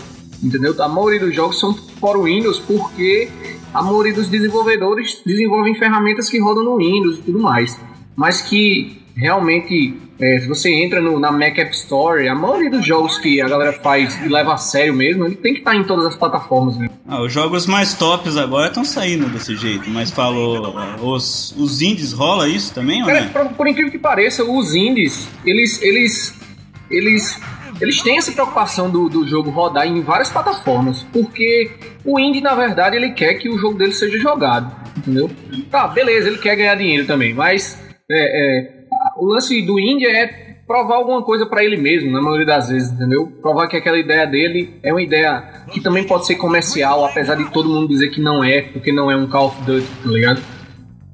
[0.43, 0.75] Entendeu?
[0.81, 3.29] A maioria dos jogos são for Windows porque
[3.73, 7.79] a maioria dos desenvolvedores desenvolvem ferramentas que rodam no Windows e tudo mais.
[8.15, 12.85] Mas que realmente, é, se você entra no- na Mac App Store, a maioria dos
[12.85, 15.83] jogos que a galera faz e leva a sério mesmo, ele tem que estar em
[15.85, 16.77] todas as plataformas.
[16.77, 16.89] Né?
[17.07, 20.75] Ah, os jogos mais tops agora estão saindo desse jeito, mas falou.
[21.01, 23.29] Os, os indies rola isso também ou Cara, não?
[23.29, 26.33] por, por incrível que pareça, os indies, eles, eles,
[26.95, 27.39] eles,
[27.81, 31.71] eles têm essa preocupação do, do jogo rodar em várias plataformas, porque
[32.03, 35.29] o indie, na verdade, ele quer que o jogo dele seja jogado, entendeu?
[35.69, 37.79] Tá, beleza, ele quer ganhar dinheiro também, mas
[38.09, 38.85] é, é,
[39.17, 42.91] o lance do indie é provar alguma coisa pra ele mesmo, na maioria das vezes,
[42.91, 43.27] entendeu?
[43.41, 47.49] Provar que aquela ideia dele é uma ideia que também pode ser comercial, apesar de
[47.51, 50.41] todo mundo dizer que não é, porque não é um Call of Duty, tá ligado?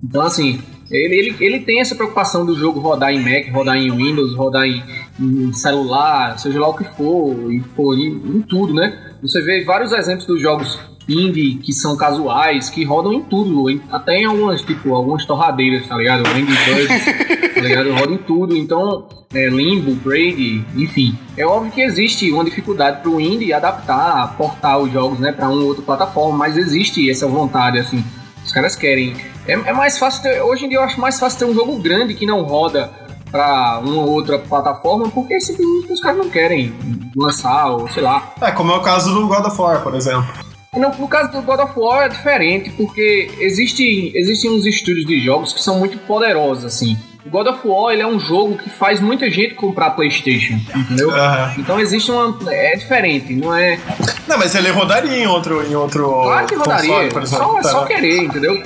[0.04, 3.90] Então, assim, ele, ele, ele tem essa preocupação do jogo rodar em Mac, rodar em
[3.92, 4.84] Windows, rodar em,
[5.20, 8.98] em celular, seja lá o que for, e pô, em, em tudo, né?
[9.22, 10.78] Você vê vários exemplos dos jogos
[11.10, 15.88] indie que são casuais, que rodam em tudo, em- até em algumas, tipo, algumas torradeiras,
[15.88, 16.24] tá ligado?
[16.28, 17.06] Angry Birds,
[17.56, 17.92] tá ligado?
[17.94, 18.56] Roda em tudo.
[18.56, 21.18] Então, é, Limbo, Braid, enfim.
[21.36, 25.60] É óbvio que existe uma dificuldade pro indie adaptar, portar os jogos, né, pra uma
[25.62, 28.04] ou outra plataforma, mas existe essa vontade, assim.
[28.46, 29.16] Os caras querem.
[29.48, 31.78] É, é mais fácil ter, Hoje em dia eu acho mais fácil ter um jogo
[31.80, 32.92] grande que não roda
[33.32, 36.74] pra uma ou outra plataforma, porque simplesmente os caras não querem
[37.16, 38.34] lançar, ou sei lá.
[38.42, 40.28] É, como é o caso do God of War, por exemplo.
[40.76, 45.20] No, no caso do God of War é diferente, porque existe, existem uns estúdios de
[45.20, 46.98] jogos que são muito poderosos, assim.
[47.30, 51.12] God of War ele é um jogo que faz muita gente comprar Playstation, entendeu?
[51.58, 52.38] Então existe uma...
[52.52, 53.80] é diferente, não é...
[54.28, 57.86] Não, mas ele rodaria em outro, em outro Claro que rodaria, console, só, é só
[57.86, 58.62] querer, entendeu?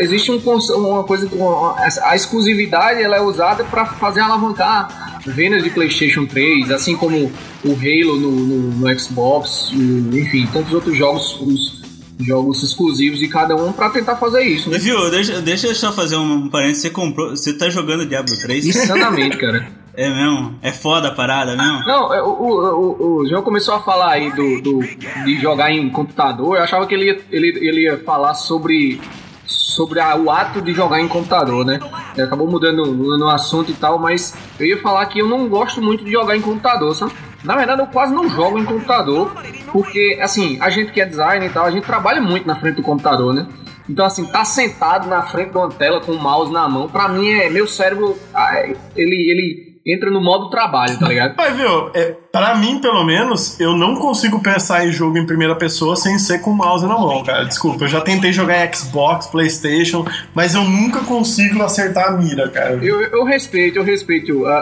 [0.00, 0.38] Existe um,
[0.76, 1.74] uma coisa, uma-
[2.04, 7.16] a exclusividade ela é usada para fazer alavancar vendas de PlayStation 3, assim como
[7.64, 11.79] o Halo no, no- no Xbox, enfim, tantos outros jogos, os
[12.24, 14.78] jogos exclusivos de cada um para tentar fazer isso, né?
[14.78, 16.82] Viu, deixa, deixa eu só fazer um parênteses.
[16.82, 17.30] Você comprou.
[17.30, 18.66] Você tá jogando Diablo 3?
[18.66, 19.68] Insanamente, cara.
[19.94, 20.54] É mesmo?
[20.62, 21.80] É foda a parada mesmo?
[21.80, 24.80] Não, é, o, o, o, o João começou a falar aí do, do-
[25.24, 26.56] de jogar em computador.
[26.56, 29.00] Eu achava que ele ia, ele, ele ia falar sobre,
[29.44, 31.80] sobre a- o ato de jogar em computador, né?
[32.14, 35.48] Ele acabou mudando, mudando o assunto e tal, mas eu ia falar que eu não
[35.48, 37.12] gosto muito de jogar em computador, sabe?
[37.42, 39.34] Na verdade, eu quase não jogo em computador,
[39.72, 42.76] Porque, assim, a gente que é designer e tal, a gente trabalha muito na frente
[42.76, 43.46] do computador, né?
[43.88, 47.08] Então, assim, tá sentado na frente de uma tela com o mouse na mão, pra
[47.08, 47.48] mim é.
[47.48, 48.62] Meu cérebro, ah,
[48.96, 51.34] ele, ele entra no modo trabalho, tá ligado?
[51.38, 55.54] Mas, viu, é, pra mim, pelo menos, eu não consigo pensar em jogo em primeira
[55.56, 57.44] pessoa sem ser com o mouse na mão, cara.
[57.44, 62.72] Desculpa, eu já tentei jogar Xbox, Playstation, mas eu nunca consigo acertar a mira, cara.
[62.82, 64.58] Eu, eu respeito, eu respeito a,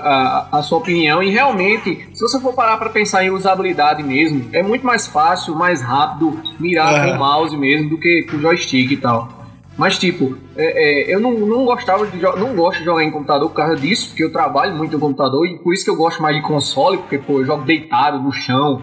[0.52, 4.48] a, a sua opinião e realmente, se você for parar pra pensar em usabilidade mesmo,
[4.52, 7.10] é muito mais fácil, mais rápido mirar É.
[7.10, 9.37] com o mouse mesmo do que com o joystick e tal.
[9.78, 13.48] Mas tipo, é, é, eu não, não gostava de não gosto de jogar em computador
[13.48, 16.20] por causa disso, porque eu trabalho muito no computador e por isso que eu gosto
[16.20, 18.82] mais de console, porque pô, eu jogo deitado no chão,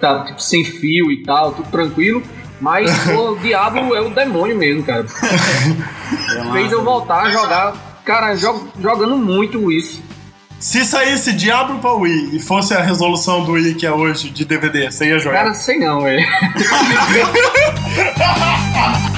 [0.00, 2.20] tá tipo sem fio e tal, tudo tranquilo.
[2.60, 5.06] Mas pô, o Diablo é o demônio mesmo, cara.
[6.52, 7.72] Fez eu voltar a jogar,
[8.04, 10.02] cara, jo- jogando muito isso.
[10.58, 14.44] Se saísse Diablo pra Wii e fosse a resolução do Wii que é hoje de
[14.44, 15.38] DVD, você ia jogar?
[15.38, 16.24] Cara, sei não, velho.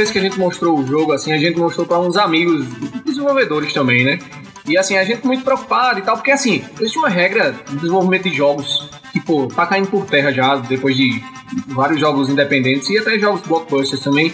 [0.00, 2.66] vez que a gente mostrou o jogo, assim, a gente mostrou para uns amigos
[3.04, 4.18] desenvolvedores também, né?
[4.66, 8.24] E assim, a gente muito preocupado e tal, porque assim, existe uma regra de desenvolvimento
[8.24, 11.22] de jogos que, pô, tá caindo por terra já, depois de
[11.68, 14.32] vários jogos independentes e até jogos blockbusters também,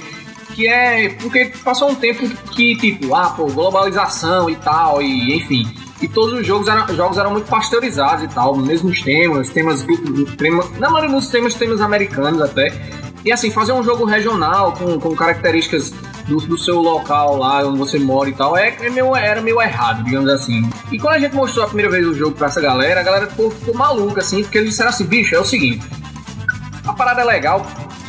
[0.55, 5.67] que é porque passou um tempo que, tipo, ah, pô, globalização e tal, e enfim.
[6.01, 9.85] E todos os jogos eram, jogos eram muito pasteurizados e tal, mesmos temas, temas,
[10.37, 12.71] tema, na maioria dos temas, temas americanos até.
[13.27, 15.93] E assim, fazer um jogo regional com, com características
[16.29, 19.61] do, do seu local lá, onde você mora e tal, é, é meio, era meio
[19.61, 20.63] errado, digamos assim.
[20.93, 23.27] E quando a gente mostrou a primeira vez o jogo pra essa galera, a galera
[23.27, 25.85] pô, ficou maluca, assim, porque eles disseram assim, bicho, é o seguinte,
[26.87, 27.67] a parada é legal,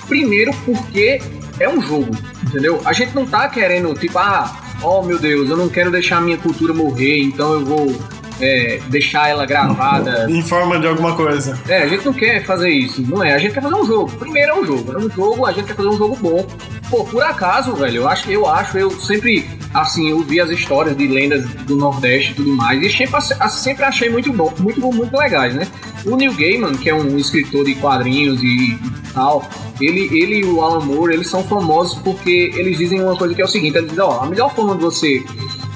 [0.07, 1.19] primeiro porque
[1.59, 2.79] é um jogo, entendeu?
[2.85, 6.21] A gente não tá querendo, tipo, ah, oh meu Deus, eu não quero deixar a
[6.21, 7.95] minha cultura morrer, então eu vou
[8.41, 10.27] é, deixar ela gravada.
[10.29, 11.57] Em forma de alguma coisa.
[11.67, 13.33] É, a gente não quer fazer isso, não é?
[13.33, 14.11] A gente quer fazer um jogo.
[14.17, 16.47] Primeiro é um jogo, é um jogo, a gente quer fazer um jogo bom.
[16.89, 20.95] Pô, por acaso, velho, eu acho, eu acho, eu sempre, assim, eu vi as histórias
[20.95, 23.19] de lendas do Nordeste e tudo mais, e sempre,
[23.49, 25.67] sempre achei muito bom, muito bom, muito legais, né?
[26.05, 28.79] O Neil Gaiman, que é um escritor de quadrinhos e
[29.13, 29.43] tal,
[29.81, 33.41] ele, ele e o Alan Moore, eles são famosos porque eles dizem uma coisa que
[33.41, 35.23] é o seguinte, eles dizem, ó, a melhor forma de você,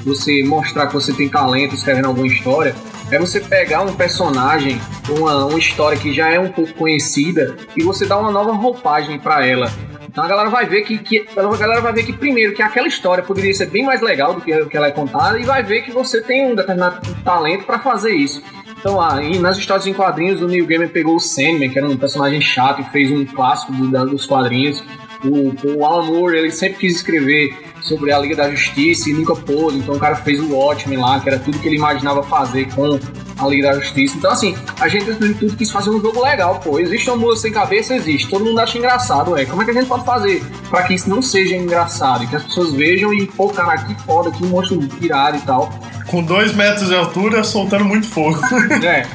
[0.03, 2.75] você mostrar que você tem talento escrevendo alguma história
[3.11, 7.83] é você pegar um personagem, uma, uma história que já é um pouco conhecida e
[7.83, 9.69] você dar uma nova roupagem para ela.
[10.07, 12.87] Então a galera vai ver que, que a galera vai ver que primeiro que aquela
[12.87, 15.81] história poderia ser bem mais legal do que, que ela é contada e vai ver
[15.81, 18.41] que você tem um determinado talento para fazer isso.
[18.81, 21.87] Então, ah, e nas histórias em quadrinhos, o Neil Gaiman pegou o Sandman, que era
[21.87, 24.83] um personagem chato, e fez um clássico do, da, dos quadrinhos.
[25.23, 29.35] O, o Alan Moore, ele sempre quis escrever sobre a Liga da Justiça e nunca
[29.35, 29.77] pôde.
[29.77, 32.99] Então o cara fez o Watchmen lá, que era tudo que ele imaginava fazer com
[33.37, 34.17] a Liga da Justiça.
[34.17, 36.79] Então, assim, a gente, antes de tudo, quis fazer um jogo legal, pô.
[36.79, 37.95] Existe uma mula sem cabeça?
[37.95, 38.29] Existe.
[38.29, 39.45] Todo mundo acha engraçado, é.
[39.45, 42.23] Como é que a gente pode fazer pra que isso não seja engraçado?
[42.23, 45.69] E que as pessoas vejam e, pô, cara, que foda, que monstro pirado e tal.
[46.07, 48.39] Com dois metros de altura, soltando muito fogo.
[48.83, 49.05] É.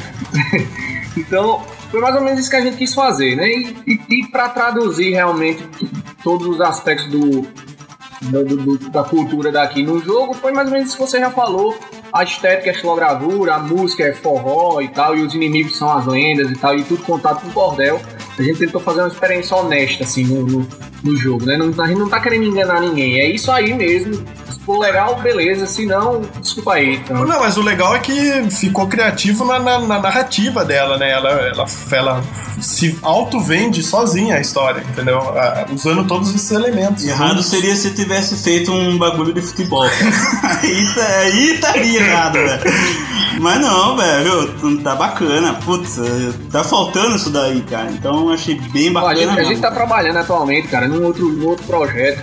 [1.16, 3.48] então, foi mais ou menos isso que a gente quis fazer, né?
[3.48, 5.64] E, e, e para traduzir realmente
[6.22, 7.46] todos os aspectos do,
[8.22, 11.30] do- do- da cultura daqui no jogo, foi mais ou menos isso que você já
[11.30, 11.76] falou.
[12.12, 16.06] A estética é xilogravura, a música é forró e tal, e os inimigos são as
[16.06, 18.00] lendas e tal, e tudo contado com cordel.
[18.38, 20.68] A gente tentou fazer uma experiência honesta, assim, no, no,
[21.06, 21.56] no jogo, né?
[21.56, 24.14] Não, a gente não tá querendo enganar ninguém, é isso aí mesmo.
[24.50, 26.96] Se for legal, beleza, se não, desculpa aí.
[26.96, 27.24] Então.
[27.24, 28.14] Não, mas o legal é que
[28.50, 31.10] ficou criativo na, na- na narrativa dela, né?
[31.10, 32.24] Ela, ela, ela
[32.60, 35.20] se auto-vende sozinha a história, entendeu?
[35.72, 37.04] Usando todos esses elementos.
[37.04, 39.84] Errado seria se tivesse feito um bagulho de futebol.
[40.62, 42.60] aí, tá- aí estaria errado, velho.
[43.40, 45.54] Mas não, velho, tá bacana.
[45.64, 45.96] Putz,
[46.50, 47.90] tá faltando isso daí, cara.
[47.90, 49.12] Então achei bem Ó, bacana.
[49.12, 52.22] a, gente, a gente tá trabalhando atualmente, cara, num outro, num outro projeto,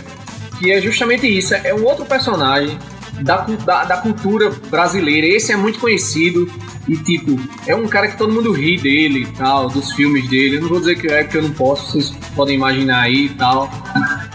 [0.59, 2.77] que é justamente isso, é um outro personagem
[3.21, 5.27] da, da, da cultura brasileira.
[5.27, 6.49] Esse é muito conhecido
[6.87, 10.57] e, tipo, é um cara que todo mundo ri dele e tal, dos filmes dele.
[10.57, 13.29] Eu não vou dizer que é, porque eu não posso, vocês podem imaginar aí e
[13.29, 13.69] tal.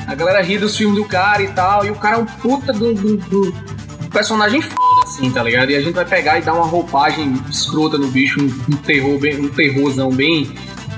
[0.06, 2.72] A galera ri dos filmes do cara e tal, e o cara é um puta
[2.72, 3.54] do, do, do
[4.10, 5.70] personagem foda, assim, tá ligado?
[5.70, 9.18] E a gente vai pegar e dar uma roupagem escrota no bicho, um, um terror,
[9.18, 10.50] bem, um terrorzão bem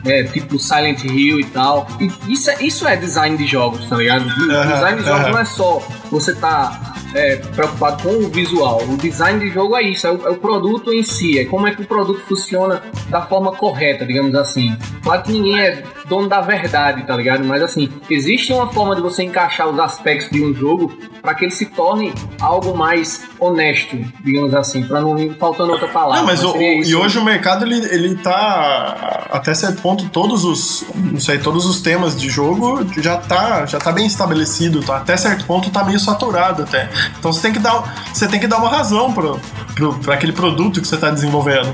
[0.04, 1.86] é, tipo Silent Hill e tal.
[2.00, 4.26] E isso é, isso é design de jogos, tá ligado?
[4.26, 8.82] O Aham, design de jogos não é só você tá é, preocupado com o visual.
[8.88, 11.66] O design de jogo é isso, é o, é o produto em si, é como
[11.66, 14.76] é que o produto funciona da forma correta, digamos assim.
[15.02, 17.44] Claro que ninguém é dono da verdade, tá ligado?
[17.44, 20.92] Mas assim, existe uma forma de você encaixar os aspectos de um jogo
[21.22, 25.86] para que ele se torne algo mais honesto, digamos assim, para não ir faltando outra
[25.88, 26.18] palavra.
[26.20, 30.44] Não, mas seria o- e hoje o mercado ele, ele tá até certo ponto todos
[30.44, 34.96] os não sei todos os temas de jogo já tá já tá bem estabelecido tá?
[34.96, 38.48] até certo ponto tá meio saturado até então você tem que dar você tem que
[38.48, 39.40] dar uma razão pro,
[39.74, 41.72] pro, pra aquele produto que você tá desenvolvendo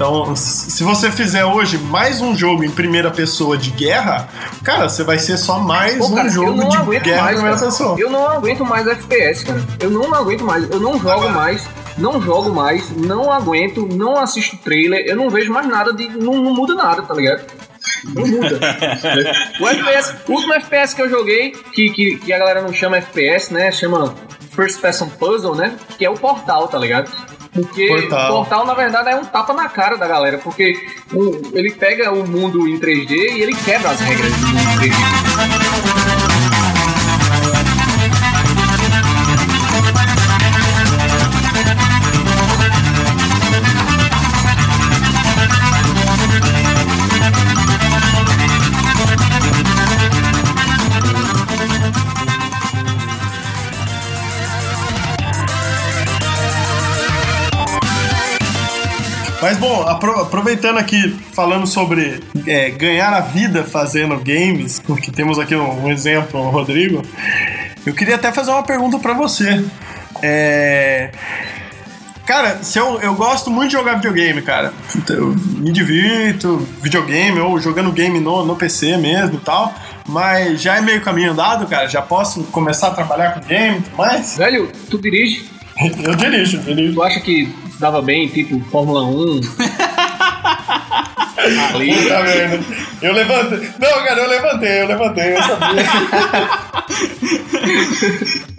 [0.00, 4.30] então se você fizer hoje mais um jogo em primeira pessoa de guerra
[4.64, 7.18] cara você vai ser só mais Pô, cara, um eu jogo não de aguento guerra
[7.18, 7.70] em mais, primeira cara.
[7.70, 9.62] pessoa Eu não aguento mais FPS, cara.
[9.78, 10.70] Eu não aguento mais.
[10.70, 11.68] Eu não jogo mais.
[11.98, 12.90] Não jogo mais.
[12.96, 13.86] Não aguento.
[13.86, 15.04] Não assisto trailer.
[15.06, 16.08] Eu não vejo mais nada de.
[16.08, 17.44] Não, não muda nada, tá ligado?
[18.04, 18.58] Não muda.
[19.60, 22.96] o FPS, o último FPS que eu joguei, que, que, que a galera não chama
[22.96, 23.70] FPS, né?
[23.70, 24.14] Chama
[24.50, 25.76] First Person Puzzle, né?
[25.98, 27.10] Que é o Portal, tá ligado?
[27.52, 28.30] Porque Portal.
[28.30, 30.38] o Portal, na verdade, é um tapa na cara da galera.
[30.38, 30.74] Porque
[31.52, 35.99] ele pega o mundo em 3D e ele quebra as regras do mundo em 3D.
[59.42, 65.38] Mas bom, apro- aproveitando aqui, falando sobre é, ganhar a vida fazendo games, porque temos
[65.38, 67.02] aqui um, um exemplo, o Rodrigo,
[67.86, 69.64] eu queria até fazer uma pergunta pra você.
[70.22, 71.10] É.
[72.26, 74.72] Cara, se eu, eu gosto muito de jogar videogame, cara.
[75.08, 79.74] Eu me divirto, videogame, ou jogando game no, no PC mesmo e tal.
[80.06, 81.88] Mas já é meio caminho andado, cara.
[81.88, 84.36] Já posso começar a trabalhar com game e tudo mais?
[84.36, 85.48] Velho, tu dirige?
[86.04, 86.94] Eu dirijo, eu dirijo.
[86.94, 87.46] Tu acha que
[87.80, 89.40] se dava bem, tipo, Fórmula 1?
[91.74, 91.94] Ali.
[91.94, 92.60] Puta merda.
[93.00, 93.70] Eu levantei.
[93.78, 95.86] Não, cara, eu levantei, eu levantei, eu sabia.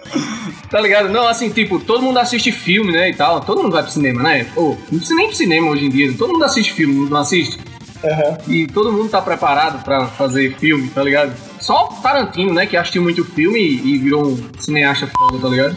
[0.68, 1.10] Tá ligado?
[1.10, 3.42] Não, assim, tipo, todo mundo assiste filme, né, e tal.
[3.42, 4.46] Todo mundo vai pro cinema, né?
[4.56, 6.14] Ou, não precisa nem pro cinema hoje em dia.
[6.16, 7.60] Todo mundo assiste filme, não assiste?
[8.02, 8.38] Aham.
[8.48, 11.34] E todo mundo tá preparado pra fazer filme, tá ligado?
[11.60, 15.48] Só o Tarantino, né, que assistiu muito filme e, e virou um cineasta foda, tá
[15.48, 15.76] ligado?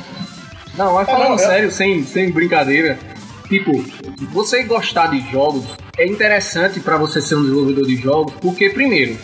[0.77, 2.97] Não, mas falando não, eu- sério, sem, sem brincadeira,
[3.47, 3.71] tipo,
[4.31, 5.65] você gostar de jogos
[5.97, 9.17] é interessante pra você ser um desenvolvedor de jogos, porque primeiro,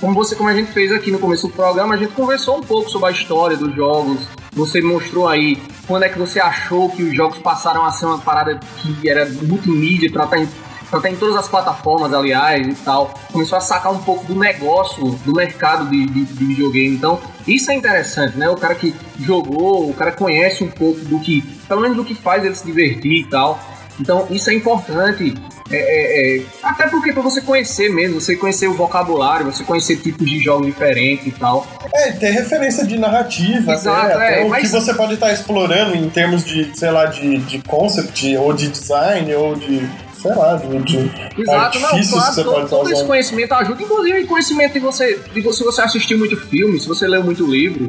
[0.00, 2.62] como você, como a gente fez aqui no começo do programa, a gente conversou um
[2.62, 4.20] pouco sobre a história dos jogos.
[4.52, 8.18] Você mostrou aí quando é que você achou que os jogos passaram a ser uma
[8.18, 10.48] parada que era multimídia pra estar em,
[10.90, 13.14] pra estar em todas as plataformas, aliás, e tal.
[13.32, 16.96] Começou a sacar um pouco do negócio, do mercado de, de, de videogame.
[16.96, 18.48] Então, isso é interessante, né?
[18.50, 22.14] O cara que jogou, o cara conhece um pouco do que, pelo menos do que
[22.14, 23.58] faz ele se divertir e tal.
[24.00, 25.34] Então, isso é importante.
[25.72, 29.98] É, é, é, até porque para você conhecer mesmo, você conhecer o vocabulário, você conhecer
[29.98, 31.64] tipos de jogos diferentes e tal.
[31.94, 35.32] É, tem referência de narrativa, Exato, até, até é, o mas- que você pode estar
[35.32, 39.86] explorando em termos de, sei lá, de, de concept, ou de design, ou de,
[40.20, 40.98] sei lá, de, de
[41.40, 45.18] Exato, não, artifícios claro, que você todo, todo esse conhecimento ajuda, inclusive conhecimento de você,
[45.32, 47.88] de você, se você assistiu muito filme, se você leu muito livro,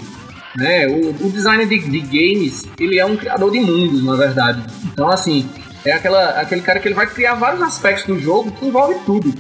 [0.56, 0.88] né?
[0.88, 4.64] O, o designer de, de games, ele é um criador de mundos, na verdade.
[4.86, 5.50] Então, assim,
[5.86, 9.34] é aquela, aquele cara que ele vai criar vários aspectos do jogo que envolve tudo,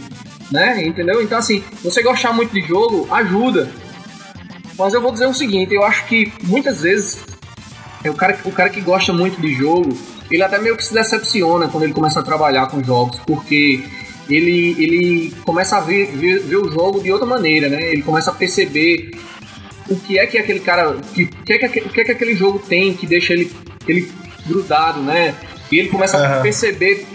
[0.52, 0.86] né?
[0.86, 1.22] Entendeu?
[1.22, 3.70] Então, assim, você gostar muito de jogo, ajuda.
[4.78, 7.24] Mas eu vou dizer o seguinte, eu acho que muitas vezes
[8.04, 9.96] é o cara, o cara que gosta muito de jogo,
[10.32, 13.84] ele até meio que se decepciona quando ele começa a trabalhar com jogos, porque
[14.30, 17.92] ele, ele começa a ver, ver, ver o jogo de outra maneira, né?
[17.92, 19.12] Ele começa a perceber
[19.90, 20.96] o que é que aquele cara.
[21.14, 23.34] Que, o, que é que, aque- o que é que aquele jogo tem que deixa
[23.34, 23.52] ele,
[23.88, 24.10] ele
[24.48, 25.36] grudado, né?
[25.72, 26.42] E ele começa a Aham.
[26.42, 27.06] perceber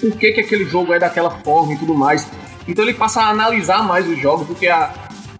[0.00, 2.26] por que, que aquele jogo é daquela forma e tudo mais.
[2.66, 4.92] Então ele passa a analisar mais os jogos do que a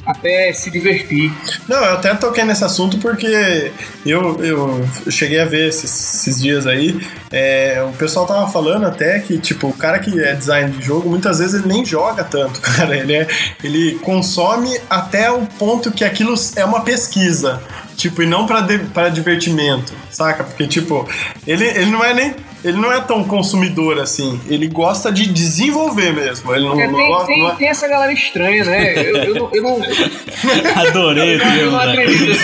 [0.09, 1.31] até se divertir.
[1.69, 3.71] Não, eu até toquei nesse assunto porque
[4.07, 6.99] eu, eu cheguei a ver esses, esses dias aí.
[7.31, 11.11] é, o pessoal tava falando até que, tipo, o cara que é design de jogo,
[11.11, 12.97] muitas vezes ele nem joga tanto, cara.
[12.97, 13.29] Ele, é,
[13.63, 17.63] ele consome até o ponto que aquilo é uma pesquisa.
[17.95, 20.45] Tipo, e não pra divertimento, saca?
[20.45, 21.07] Porque, tipo,
[21.47, 22.35] ele, ele não é nem.
[22.65, 24.41] Ele não é tão consumidor assim.
[24.49, 26.53] Ele gosta de desenvolver mesmo.
[26.55, 27.27] Ele não, É, não tem, gosta.
[27.27, 28.95] tem- não é- tem essa galera estranha, né?
[29.11, 29.81] Eu, eu não- eu não,
[30.89, 31.91] Adorei o Eu termo, não velho.
[32.01, 32.39] acredito.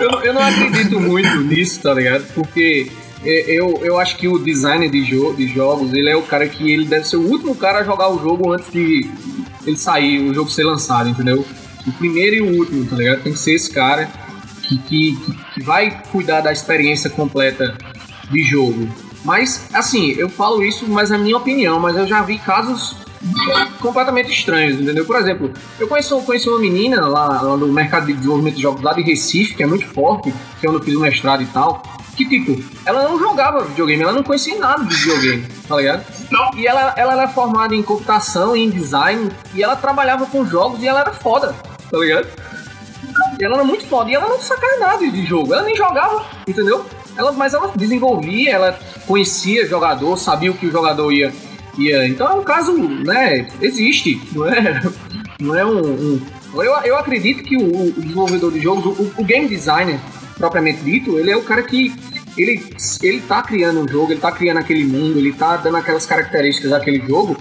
[0.00, 2.24] eu, não- eu não acredito muito nisso, tá ligado?
[2.34, 2.88] Porque
[3.24, 6.46] é, eu, eu acho que o designer de, jo de jogos, ele é o cara
[6.48, 9.08] que ele deve ser o último cara a jogar o jogo antes de
[9.66, 11.44] ele sair, o jogo ser lançado, entendeu?
[11.86, 13.22] O primeiro e o último, tá ligado?
[13.22, 14.08] Tem que ser esse cara
[14.78, 17.76] que, que, que- vai cuidar da experiência completa
[18.30, 18.88] de jogo.
[19.24, 22.96] Mas, assim, eu falo isso, mas é a minha opinião, mas eu já vi casos
[23.80, 25.04] completamente estranhos, entendeu?
[25.04, 28.82] Por exemplo, eu conheço, conheci uma menina lá, lá no mercado de desenvolvimento de jogos
[28.82, 31.46] lá de Recife, que é muito forte, que é onde eu fiz o mestrado e
[31.46, 31.82] tal,
[32.16, 36.04] que tipo, ela não jogava videogame, ela não conhecia nada de videogame, tá ligado?
[36.30, 36.50] Não.
[36.58, 40.82] E ela, ela era formada em computação e em design, e ela trabalhava com jogos
[40.82, 41.54] e ela era foda,
[41.90, 42.26] tá ligado?
[43.44, 46.84] Ela era muito foda, e ela não sacava nada de jogo, ela nem jogava, entendeu?
[47.16, 51.32] Ela, mas ela desenvolvia, ela conhecia jogador, sabia o que o jogador ia.
[51.76, 52.06] ia.
[52.08, 53.48] Então é um caso, né?
[53.60, 54.82] Existe, não é,
[55.40, 55.80] não é um.
[55.80, 56.22] um-
[56.54, 59.98] eu, eu acredito que o, o desenvolvedor de jogos, o, o game designer,
[60.36, 61.92] propriamente dito, ele é o cara que.
[62.36, 62.64] Ele,
[63.02, 66.70] ele tá criando um jogo, ele tá criando aquele mundo, ele tá dando aquelas características
[66.70, 67.36] daquele jogo,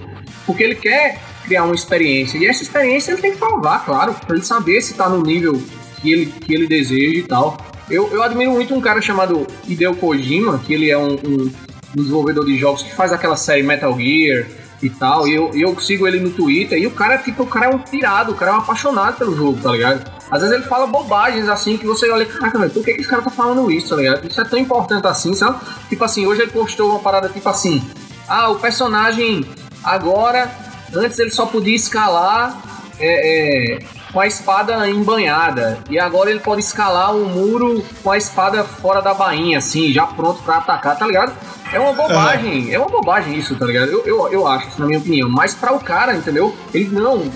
[0.45, 2.38] porque ele quer criar uma experiência.
[2.38, 5.62] E essa experiência ele tem que provar, claro, pra ele saber se tá no nível
[6.02, 7.58] que ele, que ele deseja e tal.
[7.89, 11.52] Eu, eu admiro muito um cara chamado Hideo Kojima, que ele é um, um-
[11.93, 14.47] desenvolvedor de jogos que faz aquela série Metal Gear
[14.82, 15.28] e tal.
[15.28, 17.80] E eu, eu sigo ele no Twitter e o cara, tipo, o cara é um
[17.80, 20.10] pirado, o cara é um apaixonado pelo jogo, tá ligado?
[20.32, 23.10] Às vezes ele fala bobagens assim que você olha, caraca, velho, por que, que esse
[23.10, 24.26] cara tá falando isso, tá ligado?
[24.26, 25.60] Isso é tão importante assim, sabe?
[25.89, 27.84] Tipo assim, hoje ele postou uma parada tipo assim:
[28.30, 29.43] ah, o personagem
[29.84, 30.49] agora,
[30.95, 32.62] antes ele só podia escalar
[32.97, 33.80] é, é,
[34.12, 35.80] com a espada embanhada.
[35.89, 40.05] E agora ele pode escalar o muro com a espada fora da bainha, assim, já
[40.05, 41.34] pronto pra atacar, tá ligado?
[41.74, 43.89] É uma bobagem, é uma bobagem isso, tá ligado?
[43.91, 45.30] Eu, eu, eu acho, isso na minha opinião.
[45.30, 46.53] Mas pra o cara, entendeu?
[46.74, 47.32] Ele não.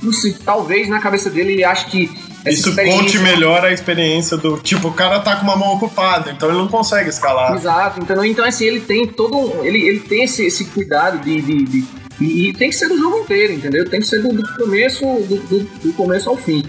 [0.00, 2.10] não sei, talvez na cabeça dele ele ache que.
[2.44, 4.56] essa Isso conte melhor a experiência do.
[4.58, 7.54] Tipo, o cara tá com uma mão ocupada, então ele não consegue escalar.
[7.54, 8.24] Exato, entendeu?
[8.24, 9.64] Então, assim, ele tem todo um.
[9.64, 11.40] Ele, ele tem esse, esse cuidado de.
[11.40, 13.88] de- de- e, e tem que ser do jogo inteiro, entendeu?
[13.88, 16.62] Tem que ser do, do começo do, do- do começo ao fim.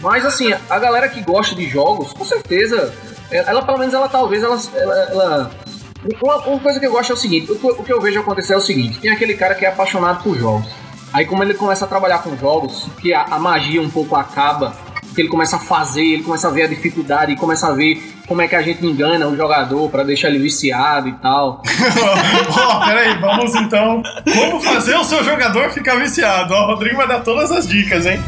[0.00, 2.92] Mas assim, a galera que gosta de jogos, com certeza,
[3.30, 4.58] ela pelo menos ela talvez ela.
[4.74, 5.50] ela- ela-
[6.22, 8.18] uma, uma coisa que eu gosto é o seguinte: o, que- o que eu vejo
[8.20, 10.68] acontecer é o seguinte: tem aquele cara que é apaixonado por jogos.
[11.12, 14.74] Aí, como ele começa a trabalhar com jogos, que a, a magia um pouco acaba,
[15.20, 18.40] que ele começa a fazer, ele começa a ver a dificuldade, começa a ver como
[18.40, 21.62] é que a gente engana o jogador pra deixar ele viciado e tal.
[22.56, 24.02] Ó, peraí, vamos então.
[24.32, 26.54] Como fazer o seu jogador ficar viciado?
[26.54, 28.18] O Rodrigo vai dar todas as dicas, hein?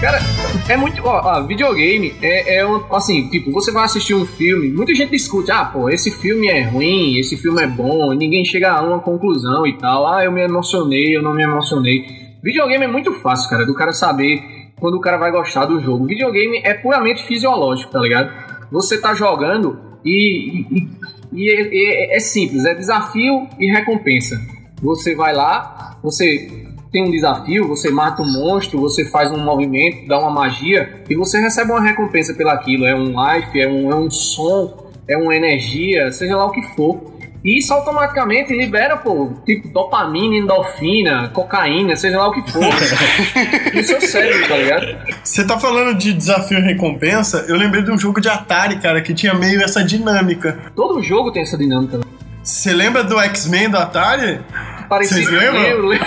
[0.00, 0.20] Cara,
[0.68, 1.02] é muito.
[1.04, 2.82] Ó, ó, videogame é, é um.
[2.94, 6.62] Assim, tipo, você vai assistir um filme, muita gente discute, ah, pô, esse filme é
[6.62, 10.06] ruim, esse filme é bom, ninguém chega a uma conclusão e tal.
[10.06, 12.04] Ah, eu me emocionei, eu não me emocionei.
[12.42, 14.42] Videogame é muito fácil, cara, do cara saber
[14.78, 16.04] quando o cara vai gostar do jogo.
[16.06, 18.30] Videogame é puramente fisiológico, tá ligado?
[18.70, 20.88] Você tá jogando e, e,
[21.32, 24.40] e é, é- é simples, é desafio e recompensa.
[24.82, 30.06] Você vai lá, você tem um desafio, você mata um monstro, você faz um movimento,
[30.06, 32.86] dá uma magia e você recebe uma recompensa pelaquilo.
[32.86, 36.62] É um life, é um, é um som, é uma energia, seja lá o que
[36.76, 37.12] for.
[37.44, 42.62] E isso automaticamente libera, pô, tipo dopamina, endorfina, cocaína, seja lá o que for.
[43.74, 44.96] no seu cérebro, tá ligado?
[45.24, 49.02] Você tá falando de desafio e recompensa, eu lembrei de um jogo de Atari, cara,
[49.02, 50.56] que tinha meio essa dinâmica.
[50.76, 51.98] Todo jogo tem essa dinâmica.
[51.98, 52.04] né?
[52.40, 54.40] Você lembra do X-Men do Atari?
[54.88, 55.60] Parecido, Vocês lembram?
[55.60, 56.06] lembro, lembro.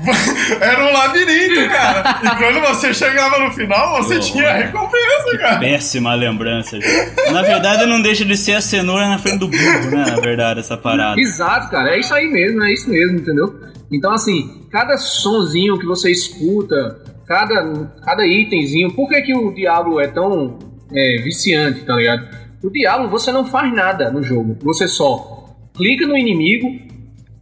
[0.60, 2.20] Era um labirinto, cara.
[2.22, 5.58] E quando você chegava no final, você Oh, tinha a recompensa, cara.
[5.58, 7.32] Péssima lembrança, gente.
[7.32, 10.04] Na verdade, não deixa de ser a cenoura na frente do burro, né?
[10.10, 11.20] Na verdade, essa parada.
[11.20, 11.94] Exato, cara.
[11.94, 13.54] É isso aí mesmo, é isso mesmo, entendeu?
[13.92, 18.92] Então, assim, cada sonzinho que você escuta, cada, cada itemzinho.
[18.92, 20.58] Por que, que o Diablo é tão
[20.92, 22.26] é, viciante, tá ligado?
[22.62, 24.56] O Diablo, você não faz nada no jogo.
[24.62, 26.68] Você só clica no inimigo,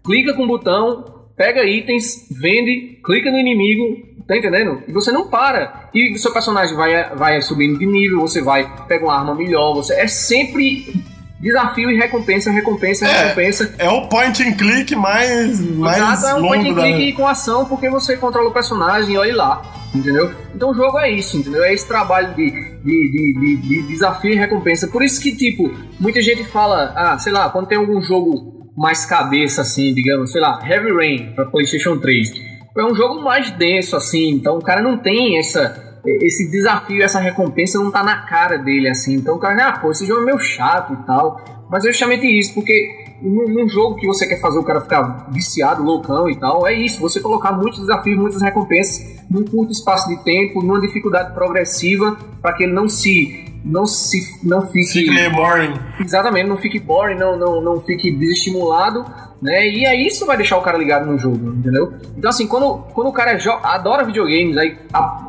[0.04, 1.04] clica com o botão,
[1.38, 4.82] pega itens, vende, clica no inimigo, tá entendendo?
[4.86, 5.88] E você não para.
[5.94, 9.72] E o seu personagem vai, vai subindo de nível, você vai, pega uma arma melhor,
[9.74, 9.94] você.
[9.94, 10.92] É sempre
[11.40, 13.22] desafio e recompensa, recompensa, É.
[13.28, 13.74] recompensa.
[13.78, 16.82] É o point and click mais, mais Exato, é um point and da...
[16.82, 19.62] click com ação porque você controla o personagem e olha lá,
[19.94, 20.32] entendeu?
[20.52, 21.62] Então o jogo é isso, entendeu?
[21.62, 24.88] É esse trabalho de, de, de, de- de desafio e recompensa.
[24.88, 29.04] Por isso que, tipo, muita gente fala, ah, sei lá, quando tem algum jogo mais
[29.04, 32.32] cabeça, assim, digamos, sei lá, Heavy Rain pra PlayStation 3,
[32.76, 35.84] é um jogo mais denso, assim, então o cara não tem essa.
[36.06, 39.16] Esse desafio, essa recompensa não tá na cara dele, assim.
[39.16, 41.66] Então o cara, ah, pô, esse jogo é meio chato e tal.
[41.68, 45.28] Mas é justamente isso, porque num, num jogo que você quer fazer o cara ficar
[45.30, 47.00] viciado, loucão e tal, é isso.
[47.00, 52.52] Você colocar muitos desafios, muitas recompensas num curto espaço de tempo, numa dificuldade progressiva, para
[52.52, 53.44] que ele não se.
[53.64, 54.18] Não se.
[54.46, 54.92] Não fique.
[54.92, 55.74] Fica meio boring.
[56.00, 59.04] Exatamente, não fique boring, não, não, não fique desestimulado
[59.40, 59.68] né?
[59.68, 61.92] E aí isso vai deixar o cara ligado no jogo, entendeu?
[62.16, 64.76] Então, assim, quando, quando o cara adora videogames, aí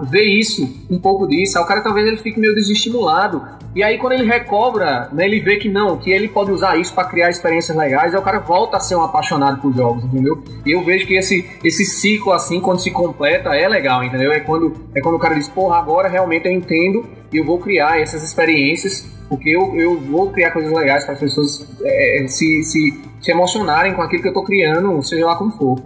[0.10, 3.42] vê isso, um pouco disso, aí o cara talvez ele fique meio desestimulado.
[3.80, 6.94] E aí, quando ele recobra, né, ele vê que não, que ele pode usar isso
[6.94, 10.44] pra criar experiências legais, aí o cara volta a ser um apaixonado por jogos, entendeu?
[10.66, 14.34] E eu vejo que esse, esse ciclo, assim, quando se completa, é legal, entendeu?
[14.34, 17.58] É quando, é quando o cara diz, porra, agora realmente eu entendo e eu vou
[17.58, 22.62] criar essas experiências, porque eu, eu vou criar coisas legais para as pessoas é, se,
[22.64, 25.82] se, se emocionarem com aquilo que eu tô criando, seja lá como for.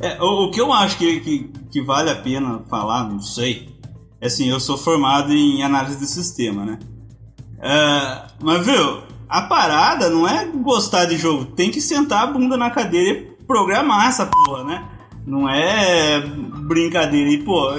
[0.00, 3.68] É, o, o que eu acho que, que, que vale a pena falar, não sei,
[4.18, 6.78] é assim, eu sou formado em análise de sistema, né?
[7.60, 12.56] É, mas, viu, a parada não é gostar de jogo, tem que sentar a bunda
[12.56, 14.84] na cadeira e programar essa porra, né?
[15.26, 17.30] Não é brincadeira.
[17.30, 17.70] E, pô,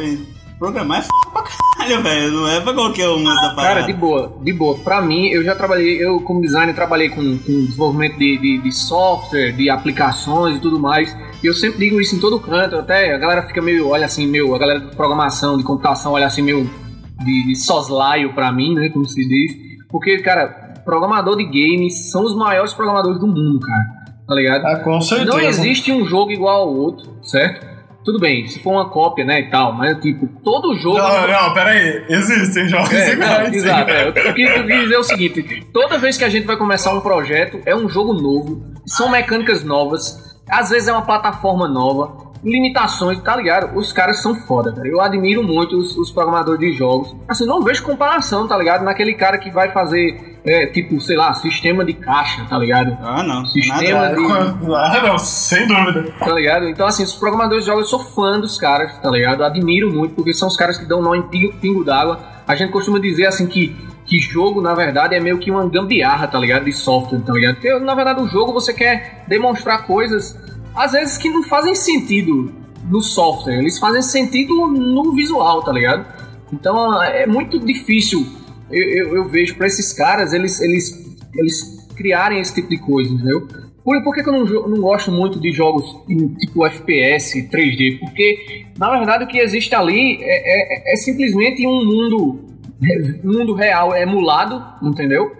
[0.60, 2.32] programar é f pra caralho, velho.
[2.32, 3.76] Não é pra qualquer uma da parada.
[3.76, 4.78] Cara, de boa, de boa.
[4.78, 8.72] Pra mim, eu já trabalhei, eu como designer trabalhei com, com desenvolvimento de, de, de
[8.72, 11.16] software, de aplicações e tudo mais.
[11.42, 14.28] E eu sempre digo isso em todo canto, até a galera fica meio, olha assim,
[14.28, 16.70] meu, a galera de programação, de computação, olha assim, meio
[17.24, 19.69] de, de soslaio pra mim, né, como se diz.
[19.90, 24.00] Porque, cara, programador de games são os maiores programadores do mundo, cara.
[24.28, 24.66] Tá ligado?
[24.66, 25.30] Ah, com certeza.
[25.32, 27.68] Não existe um jogo igual ao outro, certo?
[28.06, 30.98] Tudo bem, se for uma cópia, né, e tal, mas tipo, todo jogo.
[30.98, 32.06] Não, não, peraí.
[32.10, 33.54] Existem jogos É, não, iguais.
[33.54, 33.92] exato.
[33.92, 33.94] é.
[33.94, 34.04] né?
[34.16, 37.60] Eu, eu queria dizer o seguinte: toda vez que a gente vai começar um projeto,
[37.66, 40.18] é um jogo novo, são mecânicas novas,
[40.50, 43.78] às vezes é uma plataforma nova, limitações, tá ligado?
[43.78, 44.88] Os caras são foda, cara.
[44.88, 47.16] Eu admiro muito os, os programadores de jogos.
[47.28, 48.84] Assim, não vejo comparação, tá ligado?
[48.84, 52.98] Naquele cara que vai fazer, é, tipo, sei lá, sistema de caixa, tá ligado?
[53.02, 53.46] Ah, não.
[53.46, 54.16] Sistema Nada.
[54.16, 54.70] de.
[54.80, 56.12] Ah, não, sem dúvida.
[56.20, 56.68] Tá ligado?
[56.70, 59.44] Então, assim, os programadores de jogos, eu sou fã dos caras, tá ligado?
[59.44, 62.20] Admiro muito, porque são os caras que dão nó em pingo, pingo d'água.
[62.48, 63.76] A gente costuma dizer, assim, que,
[64.06, 66.66] que jogo, na verdade, é meio que uma gambiarra, tá ligado?
[66.66, 67.56] De software, tá ligado?
[67.56, 70.38] Porque, na verdade, o jogo você quer demonstrar coisas,
[70.76, 72.52] às vezes, que não fazem sentido
[72.90, 73.60] no software.
[73.60, 76.06] Eles fazem sentido no visual, tá ligado?
[76.52, 78.26] Então, é muito difícil,
[78.72, 83.14] eu, eu, eu vejo, pra esses caras, eles, eles, eles criarem esse tipo de coisa,
[83.14, 83.48] entendeu?
[83.84, 88.00] Por, por que, que eu não, não gosto muito de jogos em, tipo FPS, 3D?
[88.00, 92.40] Porque, na verdade, o que existe ali é, é- é simplesmente um mundo,
[93.24, 95.32] mundo real emulado, entendeu?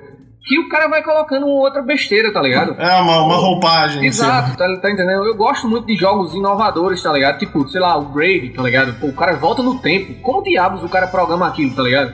[0.44, 2.74] Que o cara vai colocando outra besteira, tá ligado?
[2.80, 4.06] É uma, uma roupagem.
[4.06, 5.26] Exato, tá, tá entendendo?
[5.26, 7.38] Eu gosto muito de jogos inovadores, tá ligado?
[7.38, 8.94] Tipo, sei lá, o Braid, tá ligado?
[9.00, 10.16] Pô, o cara volta no tempo.
[10.22, 12.14] Como diabos o cara programa aquilo, tá ligado?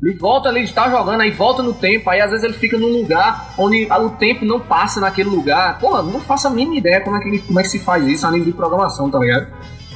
[0.00, 2.92] Ele volta ali, está jogando, aí volta no tempo, aí às vezes ele fica num
[3.00, 5.78] lugar onde o tempo não passa naquele lugar.
[5.78, 8.04] Porra, não faço a mínima ideia como é que, ele- como é que se faz
[8.06, 9.46] isso a nível de programação, tá ligado?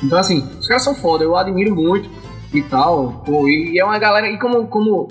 [0.03, 2.09] Então, assim, os caras são foda, eu admiro muito
[2.55, 3.23] e tal.
[3.27, 4.29] Pô, e é uma galera.
[4.31, 5.09] E como, como,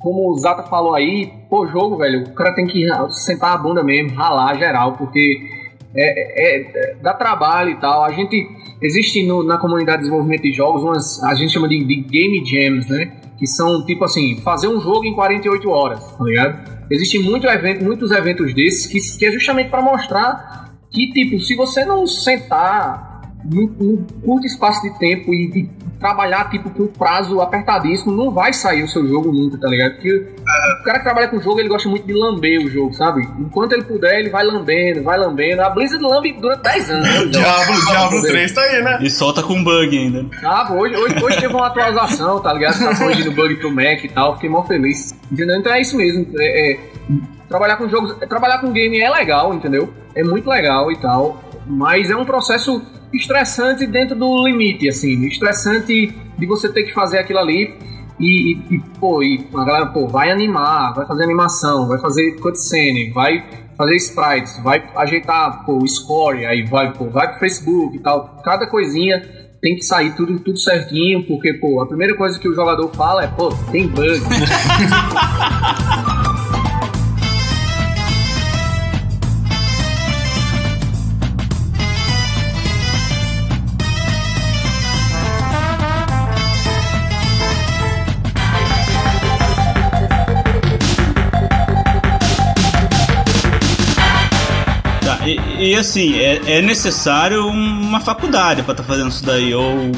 [0.00, 3.82] como o Zata falou aí, pô, jogo, velho, o cara tem que sentar a bunda
[3.82, 5.40] mesmo, ralar geral, porque
[5.94, 6.60] é, é-
[6.92, 8.04] é- dá trabalho e tal.
[8.04, 8.46] A gente.
[8.80, 11.22] Existe no- na comunidade de desenvolvimento de jogos umas.
[11.24, 13.12] A gente chama de, de game jams, né?
[13.36, 16.78] Que são tipo assim, fazer um jogo em 48 horas, tá ligado?
[16.90, 21.54] Existem muito evento, muitos eventos desses que, que é justamente para mostrar que, tipo, se
[21.56, 23.66] você não sentar num,
[24.24, 28.88] curto espaço de tempo e, e trabalhar, tipo, com prazo apertadíssimo, não vai sair o
[28.88, 29.94] seu jogo nunca, tá ligado?
[29.94, 30.28] Porque
[30.80, 33.28] o cara que trabalha com jogo, ele gosta muito de lamber o jogo, sabe?
[33.38, 35.62] Enquanto ele puder, ele vai lambendo, vai lambendo.
[35.62, 37.20] A Blizzard lambe durante 10 anos, né?
[37.20, 37.30] o.
[37.30, 38.98] Diablo, Diablo 3 tá aí, né?
[39.02, 40.24] E solta com bug ainda.
[40.44, 42.78] Ah, pô, hoje, hoje, hoje teve uma atualização, tá ligado?
[42.78, 45.14] Tá corrigindo bug pro Mac e tal, fiquei mó feliz.
[45.30, 45.56] Entendeu?
[45.58, 46.26] Então é isso mesmo.
[46.38, 46.78] é- é,
[47.48, 48.16] trabalhar com jogos.
[48.28, 49.92] Trabalhar com game é legal, entendeu?
[50.14, 51.42] É muito legal e tal.
[51.66, 52.80] Mas é um processo
[53.12, 55.26] estressante dentro do limite, assim.
[55.26, 57.74] Estressante de você ter que fazer aquilo ali.
[58.20, 62.32] E, e, e, pô, e a galera, pô, vai animar, vai fazer animação, vai fazer
[62.40, 63.44] cutscene, vai
[63.76, 68.40] fazer sprites, vai ajeitar, pô, o score, aí vai, pô, vai pro Facebook e tal.
[68.44, 69.22] Cada coisinha
[69.62, 73.22] tem que sair tudo, tudo certinho, porque, pô, a primeira coisa que o jogador fala
[73.24, 74.20] é, pô, tem bug.
[95.68, 99.92] e, assim, é, é necessário uma faculdade pra estar fazendo isso daí, ou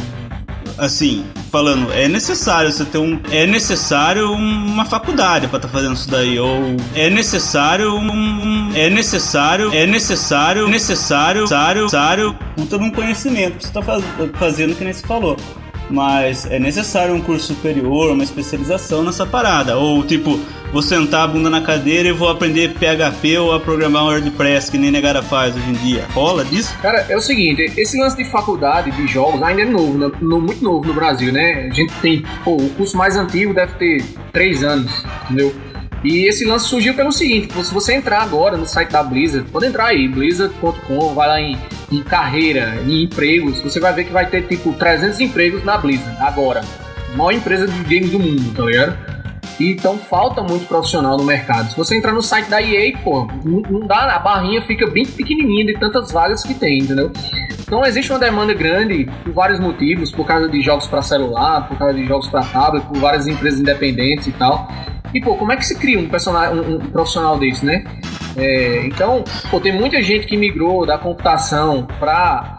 [0.78, 3.20] assim, falando, é necessário você ter um.
[3.30, 8.70] É necessário uma faculdade pra estar fazendo isso daí, ou é necessário um.
[8.74, 9.72] É necessário.
[9.72, 10.68] É necessário.
[10.68, 11.42] Necessário.
[11.42, 11.82] Necessário.
[11.82, 12.38] Necessário.
[12.56, 14.04] Puta de um conhecimento pra você tá faz,
[14.34, 15.36] fazendo que nem se falou.
[15.90, 19.76] Mas é necessário um curso superior, uma especialização nessa parada.
[19.76, 20.40] Ou tipo,
[20.72, 24.78] vou sentar a bunda na cadeira e vou aprender PHP ou a programar WordPress, que
[24.78, 26.06] nem negara faz hoje em dia.
[26.12, 26.74] Rola disso?
[26.80, 30.10] Cara, é o seguinte, esse lance de faculdade de jogos ainda é novo, né?
[30.20, 31.68] No- muito novo no Brasil, né?
[31.70, 35.54] A gente tem, pô, o curso mais antigo deve ter três anos, entendeu?
[36.02, 39.66] E esse lance surgiu pelo seguinte, se você entrar agora no site da Blizzard, pode
[39.66, 41.58] entrar aí, blizzard.com, vai lá em,
[41.92, 46.16] em carreira, em empregos, você vai ver que vai ter tipo 300 empregos na Blizzard,
[46.20, 46.62] agora.
[47.14, 49.19] Maior empresa de games do mundo, tá ligado?
[49.60, 51.68] Então falta muito profissional no mercado.
[51.68, 55.66] Se você entrar no site da EA, pô, não dá, a barrinha fica bem pequenininha
[55.66, 57.10] de tantas vagas que tem, entendeu?
[57.60, 61.76] Então existe uma demanda grande por vários motivos, por causa de jogos para celular, por
[61.78, 64.66] causa de jogos para tablet, por várias empresas independentes e tal.
[65.12, 67.84] E pô, como é que se cria um, personagem, um, um profissional desse, né?
[68.36, 72.56] É, então, pô, tem muita gente que migrou da computação para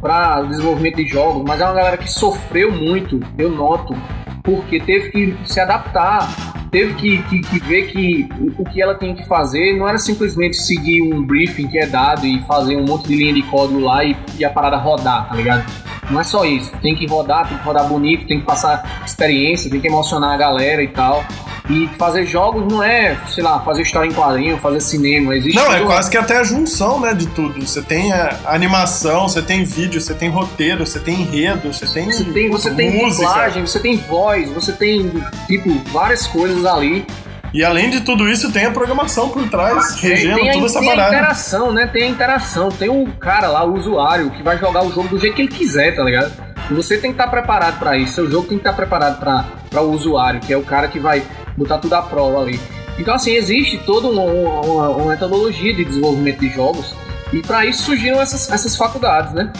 [0.00, 3.96] para desenvolvimento de jogos, mas é uma galera que sofreu muito, eu noto,
[4.44, 6.28] porque teve que se adaptar,
[6.70, 8.28] teve que, que, que ver que
[8.58, 12.26] o, que ela tem que fazer não era simplesmente seguir um briefing que é dado
[12.26, 15.34] e fazer um monte de linha de código lá e, e a parada rodar, tá
[15.34, 15.64] ligado?
[16.10, 19.70] Não é só isso, tem que rodar, tem que rodar bonito, tem que passar experiência,
[19.70, 21.24] tem que emocionar a galera e tal.
[21.68, 25.34] E fazer jogos não é, sei lá, fazer história em quadrinho, fazer cinema.
[25.34, 27.58] Existe Não, é quase que até a junção, né, de tudo.
[27.66, 32.04] Você tem a animação, você tem vídeo, você tem roteiro, você tem enredo, você tem,
[32.04, 33.26] Você tem, você tem música.
[33.26, 35.10] dublagem, você tem voz, você tem,
[35.46, 37.06] tipo, várias coisas ali.
[37.54, 40.80] E além de tudo isso, tem a programação por trás, regendo tem a, toda essa
[40.80, 41.14] tem a parada.
[41.16, 41.86] interação, né?
[41.86, 42.68] Tem a interação.
[42.68, 45.48] Tem o cara lá, o usuário, que vai jogar o jogo do jeito que ele
[45.48, 46.30] quiser, tá ligado?
[46.72, 48.14] Você tem que estar preparado pra isso.
[48.14, 51.00] Seu jogo tem que estar preparado pra pra o usuário, que é o cara que
[51.00, 51.20] vai
[51.56, 52.58] botar tudo à prova ali.
[52.98, 56.94] Então, assim, existe toda uma, uma- uma metodologia de desenvolvimento de jogos.
[57.32, 59.52] E pra isso surgiram essas, essas faculdades, né?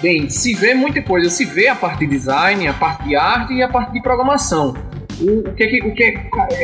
[0.00, 3.52] Bem, se vê muita coisa, se vê a parte de design, a parte de arte
[3.54, 4.74] e a parte de programação.
[5.20, 5.82] O, o que que.
[5.86, 6.04] O que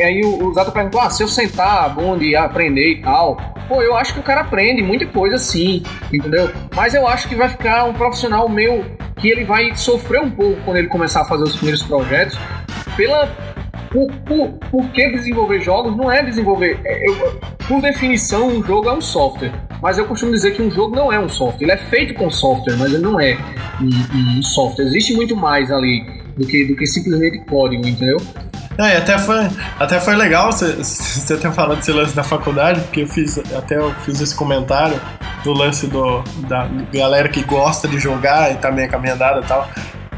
[0.01, 3.35] aí o, o Zato perguntou: ah, se eu sentar a bunda e aprender e tal.
[3.67, 5.83] Pô, eu acho que o cara aprende muita coisa sim,
[6.13, 6.49] entendeu?
[6.75, 8.85] Mas eu acho que vai ficar um profissional meio
[9.17, 12.37] que ele vai sofrer um pouco quando ele começar a fazer os primeiros projetos
[12.95, 13.27] pela.
[13.95, 16.77] Por, por, por que desenvolver jogos não é desenvolver.
[16.83, 19.53] é, eu- por definição, um jogo é um software.
[19.81, 21.63] Mas eu costumo dizer que um jogo não é um software.
[21.63, 23.37] Ele é feito com software, mas ele não é
[23.81, 24.83] um, um software.
[24.85, 26.05] Existe muito mais ali
[26.37, 28.17] do que, do que simplesmente código, entendeu?
[28.77, 29.47] E até foi,
[29.79, 33.77] até foi legal você, você ter falado desse lance da faculdade, porque eu fiz, até
[33.77, 34.99] eu fiz esse comentário
[35.45, 39.69] do lance do, da galera que gosta de jogar e tá meio caminhada e tal.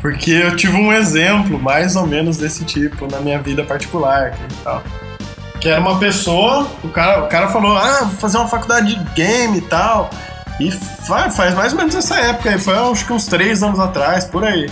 [0.02, 4.34] Porque eu tive um exemplo mais ou menos desse tipo na minha vida particular
[4.64, 4.84] tal.
[5.60, 9.04] Que era uma pessoa, o cara, o cara falou, ah, vou fazer uma faculdade de
[9.14, 10.10] game e tal.
[10.60, 13.80] E fa- faz mais ou menos essa época aí, foi acho que uns três anos
[13.80, 14.70] atrás, por aí.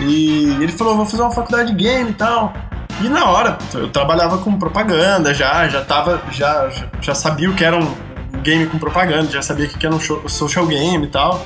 [0.00, 2.52] E ele falou, vou fazer uma faculdade de game e tal.
[3.00, 6.68] E na hora, eu trabalhava com propaganda já, já tava, já,
[7.00, 7.94] já, sabia o que era um
[8.42, 11.42] game com propaganda, já sabia o que era um social game e tal.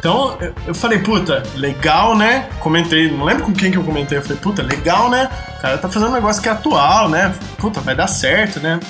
[0.00, 2.48] Então eu, falei, puta, legal, né?
[2.58, 5.28] Comentei, não lembro com quem que eu comentei, eu falei, puta, legal, né?
[5.58, 7.34] O cara tá fazendo um negócio que é atual, né?
[7.58, 8.80] Puta, vai dar certo, né?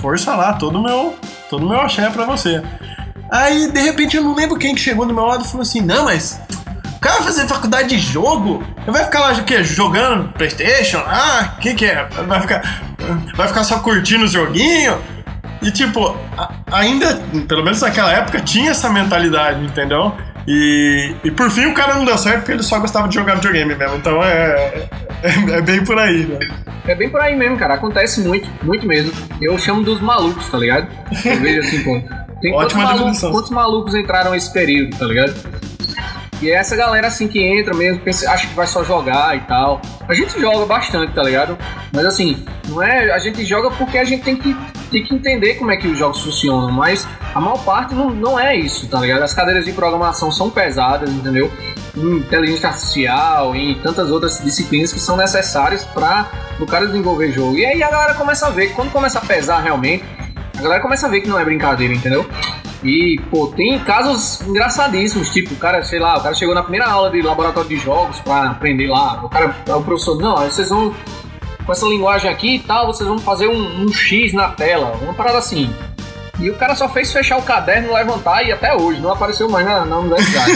[0.00, 1.16] Força lá, todo meu,
[1.48, 2.60] todo meu axé pra você.
[3.30, 5.80] Aí, de repente, eu não lembro quem que chegou do meu lado e falou assim,
[5.80, 6.40] não, mas
[6.96, 8.60] o cara vai fazer faculdade de jogo?
[8.82, 9.62] Ele vai ficar lá o quê?
[9.62, 10.98] Jogando Playstation?
[11.06, 12.08] Ah, o que que é?
[12.26, 12.82] Vai ficar,
[13.36, 14.96] vai ficar só curtindo os joguinhos?
[15.62, 16.16] E tipo,
[16.72, 20.12] ainda, pelo menos naquela época, tinha essa mentalidade, entendeu?
[20.46, 23.34] E, e por fim o cara não deu certo porque ele só gostava de jogar
[23.34, 23.96] videogame mesmo.
[23.96, 24.86] Então é,
[25.22, 26.38] é, é bem por aí, né?
[26.86, 27.74] É bem por aí mesmo, cara.
[27.74, 29.12] Acontece muito, muito mesmo.
[29.40, 30.86] Eu chamo dos malucos, tá ligado?
[31.24, 32.00] Eu vejo assim, pô.
[32.40, 33.32] Tem quantos Ótima malucos, definição.
[33.32, 35.34] quantos malucos entraram nesse período, tá ligado?
[36.40, 39.40] E é essa galera assim que entra mesmo, pensa, acha que vai só jogar e
[39.40, 39.80] tal.
[40.06, 41.56] A gente joga bastante, tá ligado?
[41.92, 43.10] Mas assim, não é.
[43.10, 44.54] A gente joga porque a gente tem que,
[44.90, 46.70] tem que entender como é que os jogos funcionam.
[46.70, 49.22] Mas a maior parte não, não é isso, tá ligado?
[49.22, 51.50] As cadeiras de programação são pesadas, entendeu?
[51.96, 56.30] Em inteligência artificial, em tantas outras disciplinas que são necessárias para
[56.60, 57.56] o cara desenvolver jogo.
[57.56, 60.04] E aí a galera começa a ver, quando começa a pesar realmente,
[60.58, 62.26] a galera começa a ver que não é brincadeira, entendeu?
[62.86, 66.86] E, pô, tem casos engraçadíssimos, tipo, o cara, sei lá, o cara chegou na primeira
[66.86, 69.24] aula de laboratório de jogos pra aprender lá.
[69.24, 70.94] O cara, o professor, não, vocês vão,
[71.64, 75.12] com essa linguagem aqui e tal, vocês vão fazer um, um X na tela, uma
[75.14, 75.68] parada assim.
[76.38, 79.66] E o cara só fez fechar o caderno, levantar e até hoje não apareceu mais
[79.66, 80.52] na, na universidade.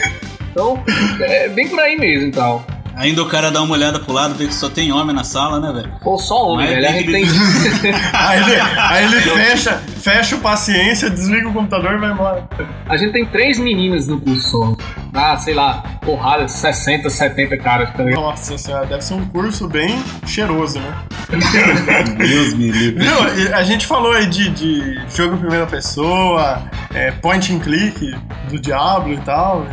[0.50, 0.82] então,
[1.20, 2.64] é bem por aí mesmo, então.
[2.96, 5.58] Ainda o cara dá uma olhada pro lado, vê que só tem homem na sala,
[5.60, 5.92] né, velho?
[6.02, 7.12] Pô, só homem, Mas velho.
[7.12, 7.94] Tem que- tem.
[8.12, 12.48] Aí ele, aí ele fecha, fecha o paciência, desliga o computador e vai embora.
[12.88, 14.76] A gente tem três meninas no curso só.
[15.12, 18.20] Ah, sei lá, porrada, 60, 70 caras, tá ligado?
[18.22, 20.94] Nossa senhora, deve ser um curso bem cheiroso, né?
[22.18, 23.04] Deus me livre.
[23.04, 23.54] Viu?
[23.56, 28.14] A gente falou aí de, de jogo em primeira pessoa, é, point and click
[28.48, 29.66] do Diablo e tal.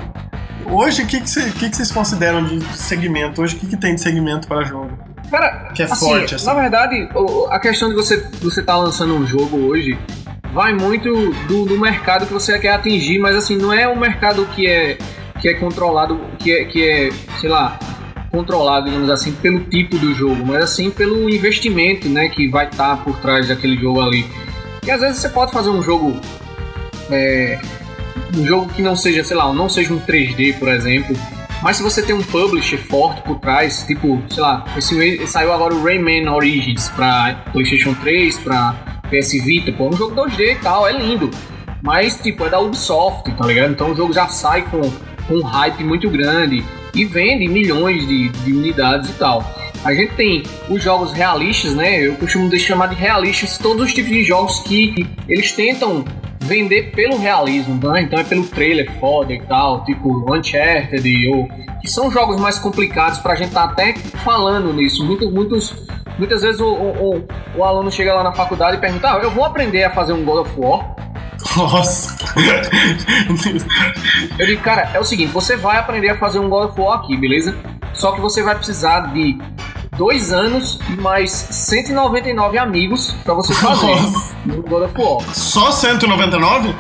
[0.70, 3.42] Hoje, o que, que, cê- que que vocês consideram de segmento?
[3.42, 4.92] Hoje, o que, que tem de segmento para jogo?
[5.30, 6.46] Cara, Que é assim, forte, assim.
[6.46, 7.10] na verdade,
[7.50, 9.98] a questão de você, você tá lançando um jogo hoje
[10.54, 14.46] vai muito do, do mercado que você quer atingir, mas assim, não é um mercado
[14.48, 14.98] que é,
[15.40, 17.10] que é controlado, que é, que é,
[17.40, 17.80] sei lá,
[18.30, 22.98] controlado, digamos assim, pelo tipo do jogo, mas assim pelo investimento, né, que vai estar
[23.04, 24.26] por trás daquele jogo ali.
[24.86, 26.20] E às vezes você pode fazer um jogo
[27.10, 27.58] é,
[28.36, 31.16] um jogo que não seja, sei lá, não seja um 3D, por exemplo,
[31.62, 35.74] mas se você tem um publisher forte por trás, tipo, sei lá, esse, saiu agora
[35.74, 38.74] o Rayman Origins pra PlayStation 3, pra
[39.10, 41.30] PS Vita, pô, é um jogo 2D e tal, é lindo.
[41.84, 43.72] Mas, tipo, é da Ubisoft, tá ligado?
[43.72, 44.82] Então o jogo já sai com,
[45.28, 46.64] com um hype muito grande
[46.96, 49.44] e vende milhões de, de unidades e tal.
[49.84, 52.08] A gente tem os jogos realistas, né?
[52.08, 56.06] Eu costumo chamar de realistas todos os tipos de jogos que eles tentam
[56.42, 58.02] vender pelo realismo, né?
[58.02, 61.48] Então é pelo trailer foda e tal, tipo Uncharted ou
[61.80, 65.06] que são jogos mais complicados pra gente tá até falando nisso.
[65.06, 65.74] Muito, muitos,
[66.18, 67.24] muitas vezes o, o, o-
[67.58, 70.24] o aluno chega lá na faculdade e pergunta: ah, eu vou aprender a fazer um
[70.26, 70.96] God of War.
[71.58, 72.18] Nossa!
[74.38, 77.00] Eu digo, cara, é o seguinte, você vai aprender a fazer um God of War
[77.00, 77.56] aqui, beleza?
[77.94, 79.38] Só que você vai precisar de
[79.98, 83.92] dois anos e mais 199 amigos pra você fazer
[84.48, 85.22] um God of War.
[85.36, 86.76] Só 199?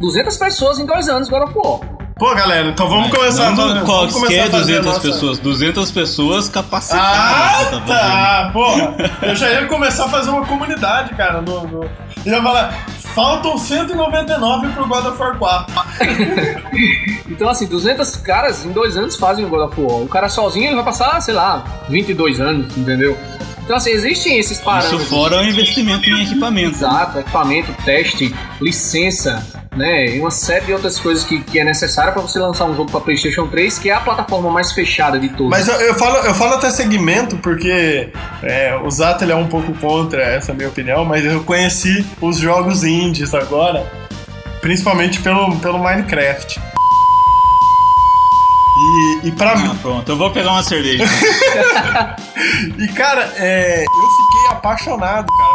[0.00, 1.80] 200 pessoas em dois anos God of War.
[2.18, 4.84] Pô, galera, então vamos começar Não, a fazer- vamos começar qualquer a fazer a 200
[4.86, 5.38] nossa- pessoas.
[5.38, 7.06] 200 pessoas capacitadas.
[7.08, 8.94] Ah, tá tá, porra.
[9.22, 11.40] Eu já ia começar a fazer uma comunidade, cara.
[11.40, 11.84] No, no...
[12.26, 12.74] Eu ia falar,
[13.20, 15.74] faltam 199 pro God of War 4.
[17.28, 20.02] Então, assim, 200 caras em dois anos fazem o God of War.
[20.02, 23.16] O cara sozinho ele vai passar, sei lá, 22 anos, entendeu?
[23.62, 25.08] Então, assim, existem esses Isso parâmetros.
[25.08, 26.76] fora o investimento em equipamento.
[26.76, 29.46] Exato, equipamento, teste, licença,
[29.76, 30.16] né?
[30.16, 32.90] E uma série de outras coisas que, que é necessária para você lançar um jogo
[32.90, 35.50] para PlayStation 3, que é a plataforma mais fechada de todas.
[35.50, 38.10] Mas eu, eu falo, eu falo até segmento porque
[38.42, 42.38] é, o Zato ele é um pouco contra essa minha opinião, mas eu conheci os
[42.38, 43.90] jogos indies agora,
[44.60, 46.60] principalmente pelo, pelo Minecraft.
[48.82, 49.68] E, e pra mim.
[49.70, 51.04] Ah, pronto, eu vou pegar uma cerveja.
[52.78, 55.49] E cara, é, eu fiquei apaixonado, cara,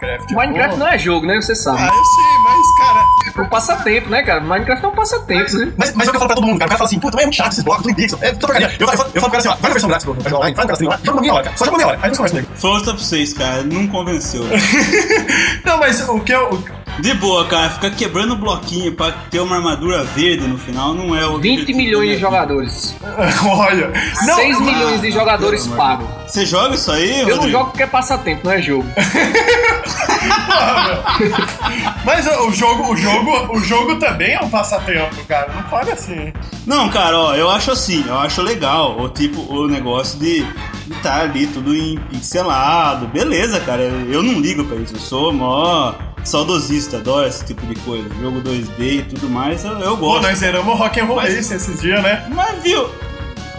[0.00, 0.34] Minecraft.
[0.34, 1.36] Minecraft não é jogo, né?
[1.40, 1.78] Você sabe.
[1.80, 3.04] Ah, eu sei, mas, cara.
[3.36, 4.40] É um passatempo, né, cara?
[4.40, 5.72] Minecraft é um passatempo, né?
[5.76, 6.66] Mas, mas é o que eu falo pra todo mundo, cara.
[6.66, 8.18] O cara fala assim, pô, também é muito chato esses blocos, Twin Pixel.
[8.22, 8.74] É, tô porcaria.
[8.78, 10.64] Eu, falo- eu falo pro cara assim, ó, vai na versão grátis, vai online, vai
[10.64, 11.56] na versão online, joga uma meia hora, cara.
[11.56, 11.98] Só joga uma meia hora.
[12.02, 12.52] Aí você conversa comigo.
[12.60, 13.62] Força pra vocês, cara.
[13.64, 14.44] Não convenceu.
[15.64, 16.64] Não, mas o que eu.
[17.00, 17.70] De boa, cara.
[17.70, 21.78] Ficar quebrando bloquinho pra ter uma armadura verde no final não é o 20 objetivo
[21.78, 22.96] milhões de jogadores.
[23.46, 23.92] Olha.
[24.26, 26.06] Não, 6 eu- milhões de jogadores pagos.
[26.26, 27.50] Você joga isso aí, Eu não Rodrigo?
[27.58, 28.86] jogo porque é passatempo, não é jogo.
[32.04, 35.52] Mas o jogo, o jogo, o jogo também é um passatempo, cara.
[35.54, 36.32] Não pode assim.
[36.66, 40.44] Não, cara, ó, eu acho assim, eu acho legal o tipo, o negócio de
[40.90, 43.06] estar ali tudo em pixelado.
[43.08, 44.94] Beleza, cara, eu não ligo pra isso.
[44.94, 45.94] Eu sou mó
[46.28, 48.08] saudosista, adoro esse tipo de coisa.
[48.20, 50.22] Jogo 2D e tudo mais, eu, eu Pô, gosto.
[50.22, 52.24] nós zeramos Rock and Roll Mas- Race esses dias, né?
[52.30, 52.88] Mas viu?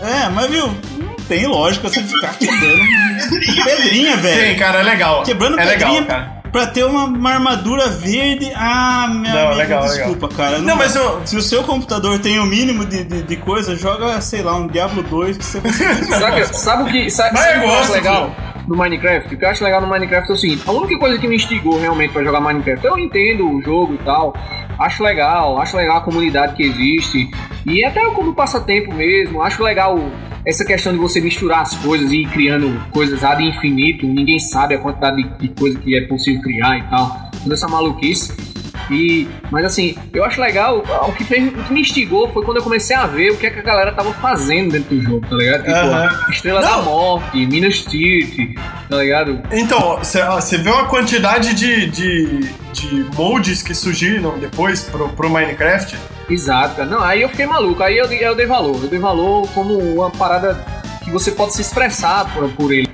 [0.02, 0.68] É, mas viu?
[0.98, 2.84] Não tem lógica você ficar quebrando
[3.66, 4.40] pedrinha, velho.
[4.42, 5.24] Tem, cara, é legal.
[5.24, 6.42] Quebrando é pedrinha legal, cara.
[6.52, 8.52] pra ter uma, uma armadura verde.
[8.56, 10.60] Ah, minha Não, amiga, legal, desculpa, cara.
[10.60, 14.20] Não, mas eu- Se o seu computador tem o mínimo de, de, de coisa, joga,
[14.22, 16.06] sei lá, um Diablo 2 que você consegue.
[16.06, 18.36] Sabe, sabe o que, sabe, Mas sabe eu gosto, legal
[18.70, 19.34] no Minecraft?
[19.34, 21.36] O que eu acho legal no Minecraft é o seguinte: a única coisa que me
[21.36, 24.34] instigou realmente pra jogar Minecraft, eu entendo o jogo e tal,
[24.80, 27.30] acho legal, acho legal a comunidade que existe,
[27.66, 29.98] e até como passatempo mesmo, acho legal
[30.46, 34.76] essa questão de você misturar as coisas e ir criando coisas ad infinito, ninguém sabe
[34.76, 38.49] a quantidade de, de coisa que é possível criar e tal, toda essa maluquice.
[38.90, 42.58] E, mas assim, eu acho legal, o que, fez, o que me instigou foi quando
[42.58, 45.26] eu comecei a ver o que, é que a galera tava fazendo dentro do jogo,
[45.30, 45.60] tá ligado?
[45.64, 46.26] Tipo, Aham.
[46.32, 46.70] Estrela Não.
[46.70, 48.56] da Morte, Minas Tirith,
[48.90, 49.42] tá ligado?
[49.52, 52.40] Então, você viu a quantidade de, de,
[52.74, 55.96] de moldes que surgiram depois pro, pro Minecraft?
[56.30, 56.90] Exato, cara.
[56.90, 58.76] Não, aí eu fiquei maluco, aí eu, dei- eu dei valor.
[58.84, 60.64] Eu dei valor como uma parada
[61.04, 62.90] que você pode se expressar por, por ele.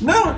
[0.00, 0.36] Não.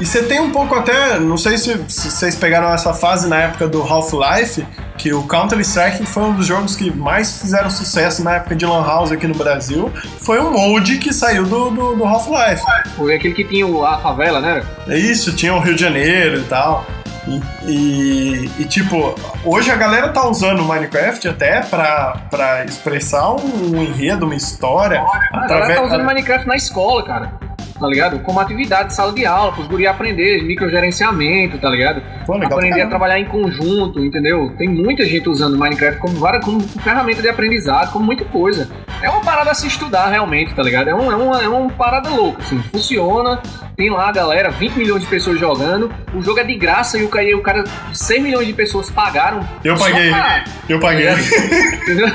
[0.00, 3.36] E você tem um pouco até, não sei se, se vocês pegaram essa fase na
[3.42, 8.36] época do Half-Life, que o Counter-Strike foi um dos jogos que mais fizeram sucesso na
[8.36, 9.92] época de Lan House aqui no Brasil.
[10.20, 12.62] Foi um molde que saiu do, do, do Half-Life.
[12.96, 14.62] Foi aquele que tinha a favela, né?
[14.88, 16.86] É isso, tinha o Rio de Janeiro e tal.
[17.28, 23.32] E, e- e, tipo, hoje a galera tá usando o Minecraft até pra, pra expressar
[23.32, 25.04] um enredo, uma história.
[25.32, 27.32] A galera tá usando Minecraft na escola, cara.
[27.80, 28.20] Tá ligado?
[28.20, 32.02] Como atividade de sala de aula, pros guri aprender microgerenciamento, tá ligado?
[32.26, 34.52] Pô, legal aprender a trabalhar em conjunto, entendeu?
[34.58, 38.68] Tem muita gente usando Minecraft como, várias, como ferramenta de aprendizado, como muita coisa.
[39.02, 40.88] É uma parada a se estudar realmente, tá ligado?
[40.90, 42.62] É, um, é, uma, é uma parada louca, assim.
[42.64, 43.40] Funciona,
[43.76, 47.04] tem lá a galera, 20 milhões de pessoas jogando, o jogo é de graça e
[47.04, 49.40] o cara, o cara 6 milhões de pessoas pagaram.
[49.64, 51.08] Eu paguei, pra- eu paguei.
[51.10, 52.08] Entendeu?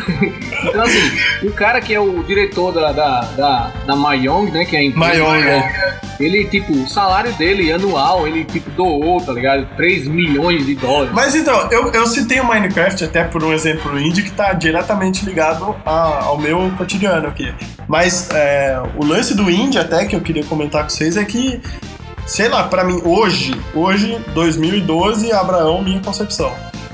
[0.66, 1.18] Então, assim,
[1.48, 4.66] o cara que é o diretor da, da, da, da Mayong, né?
[4.66, 9.20] Que é a empresa, Mayong, né, Ele, tipo, o salário dele anual, ele, tipo, doou,
[9.22, 9.68] tá ligado?
[9.76, 11.12] 3 milhões de dólares.
[11.14, 15.26] Mas então, eu, eu citei o Minecraft até por um exemplo indie que tá diretamente
[15.26, 17.54] ligado a- ao meu cotidiano aqui.
[17.88, 21.60] Mas é, o lance do indie até que eu queria comentar com vocês é que,
[22.26, 26.52] sei lá, pra mim, hoje, hoje, 2012, Abraão, minha concepção.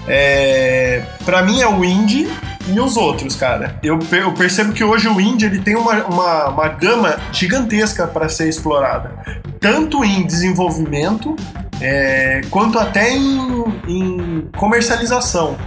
[0.08, 2.28] É, pra mim é o indie
[2.68, 3.80] e os outros, cara.
[3.84, 8.30] Eu, eu percebo que hoje o indie ele tem uma, uma, uma gama gigantesca para
[8.30, 9.12] ser explorada.
[9.60, 11.36] Tanto em desenvolvimento,
[11.80, 15.58] é, quanto até em, em comercialização.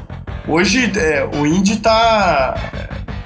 [0.47, 2.55] Hoje é, o indie tá.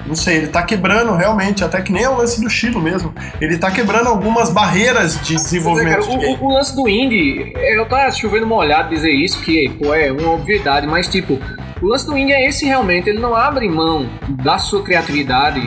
[0.09, 3.13] Não sei, ele tá quebrando realmente, até que nem é o lance do Chilo mesmo.
[3.39, 6.89] Ele tá quebrando algumas barreiras de Quer dizer, desenvolvimento cara, de o, o- lance do
[6.89, 11.39] indie, é, eu tá chovendo molhado dizer isso, que pô, é uma obviedade, mas tipo,
[11.81, 15.61] o lance do indie é esse realmente, ele não abre mão da sua criatividade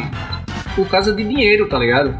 [0.74, 2.18] por causa de dinheiro, tá ligado?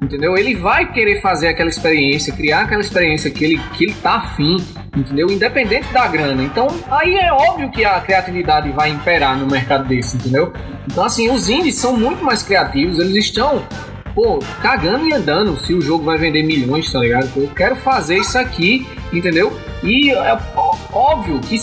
[0.00, 0.36] Entendeu?
[0.36, 4.56] Ele vai querer fazer aquela experiência, criar aquela experiência que ele, que ele tá afim,
[4.96, 5.28] entendeu?
[5.28, 6.42] Independente da grana.
[6.42, 10.52] Então, aí é óbvio que a criatividade vai imperar no mercado desse, entendeu?
[10.86, 13.64] Então, assim, os indies são muito mais criativos, eles estão
[14.14, 17.30] pô, cagando e andando se o jogo vai vender milhões, tá ligado?
[17.36, 19.52] Eu quero fazer isso aqui, entendeu?
[19.82, 20.38] E é
[20.92, 21.56] óbvio que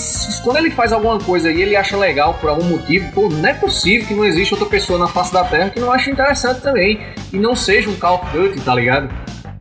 [0.44, 3.54] quando ele faz alguma coisa e ele acha legal por algum motivo, pô, não é
[3.54, 7.00] possível que não exista outra pessoa na face da Terra que não ache interessante também
[7.32, 9.10] e não seja um Call of Duty, tá ligado?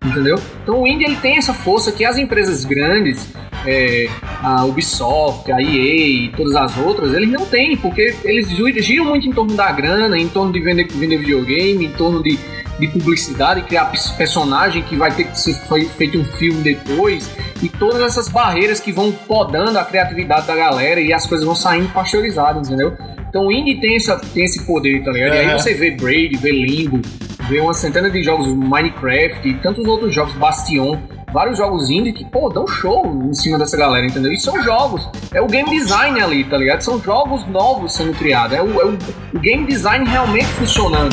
[0.04, 0.36] Entendeu?
[0.62, 3.26] Então o indie ele tem essa força que as empresas grandes,
[3.66, 4.08] é,
[4.42, 9.04] a Ubisoft, a EA e todas as outras, eles não têm, porque eles gi- giram
[9.06, 12.38] muito em torno da grana, em torno de vender, vender videogame, em torno de,
[12.78, 15.54] de publicidade, criar pers- personagem que vai ter que ser
[15.96, 17.30] feito um filme depois,
[17.62, 21.54] e todas essas barreiras que vão podando a criatividade da galera e as coisas vão
[21.54, 22.92] saindo pasteurizadas, entendeu?
[23.28, 25.34] Então o indie tem, essa, tem esse poder, tá ligado?
[25.34, 25.58] E aí É.
[25.58, 27.00] você vê Braid, vê Limbo,
[27.48, 30.98] vê uma centena de jogos Minecraft e tantos outros jogos, Bastion,
[31.34, 34.32] vários jogos indie que, pô, dão show em cima dessa galera, entendeu?
[34.32, 36.80] E são jogos, é o game design ali, tá ligado?
[36.80, 38.96] São jogos novos sendo criados, é o, é o,
[39.34, 41.12] o game design realmente funcionando.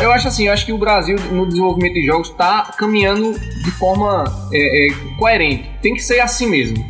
[0.00, 3.70] Eu, acho assim, eu acho que o Brasil no desenvolvimento de jogos está caminhando de
[3.72, 5.70] forma é, é, coerente.
[5.82, 6.84] Tem que ser assim mesmo.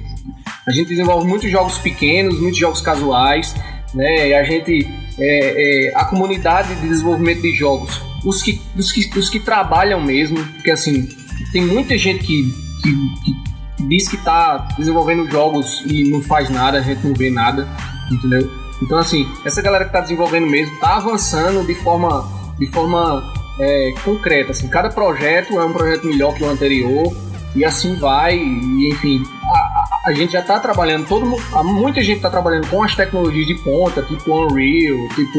[0.66, 3.54] A gente desenvolve muitos jogos pequenos, muitos jogos casuais,
[3.92, 4.28] né?
[4.28, 4.86] E a gente
[5.18, 10.00] é, é, a comunidade de desenvolvimento de jogos, os que, os que, os que trabalham
[10.00, 11.08] mesmo, porque assim
[11.52, 12.42] tem muita gente que,
[12.82, 12.92] que,
[13.24, 17.68] que diz que está desenvolvendo jogos e não faz nada, a gente não vê nada,
[18.10, 18.50] entendeu?
[18.82, 23.22] Então assim, essa galera que está desenvolvendo mesmo está avançando de forma de forma
[23.60, 27.14] é, concreta, assim, cada projeto é um projeto melhor que o anterior
[27.56, 31.24] e assim vai, e enfim, a, a- a gente já está trabalhando, todo
[31.64, 35.38] muita gente está trabalhando com as tecnologias de ponta, tipo Unreal, tipo,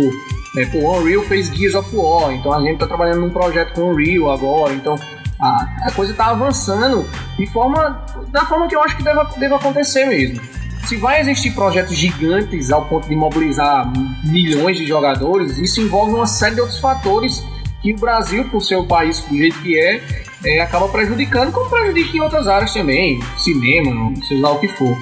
[0.55, 4.31] né, Unreal fez Gears of War, então a gente está trabalhando num projeto com Unreal
[4.31, 4.95] agora, então
[5.41, 7.05] a, a coisa está avançando
[7.37, 10.39] de forma, da forma que eu acho que deve, deve acontecer mesmo.
[10.85, 13.91] Se vai existir projetos gigantes ao ponto de mobilizar
[14.23, 17.43] milhões de jogadores, isso envolve uma série de outros fatores
[17.81, 20.01] que o Brasil, por ser o país do jeito que é,
[20.43, 24.95] é, acaba prejudicando, como prejudica em outras áreas também, cinema, seja lá o que for.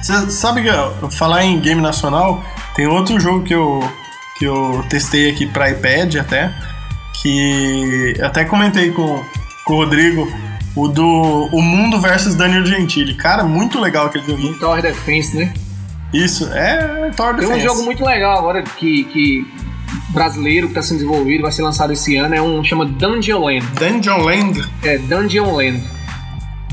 [0.00, 2.44] Você sabe que falar em game nacional,
[2.76, 3.80] tem outro jogo que eu,
[4.38, 6.54] que eu testei aqui pra iPad até,
[7.20, 9.20] que até comentei com,
[9.64, 10.28] com o Rodrigo,
[10.76, 13.14] o do O Mundo versus Daniel Gentili.
[13.14, 14.58] Cara, muito legal aquele joguinho.
[14.58, 15.52] Tower Defense, né?
[16.12, 17.60] Isso, é Tower Tem um Defense.
[17.66, 19.46] jogo muito legal agora que, que
[20.10, 23.66] brasileiro que está sendo desenvolvido, vai ser lançado esse ano, é um chama Dungeon Land.
[23.78, 24.64] Dungeon Land.
[24.82, 25.82] É, Dungeon Land.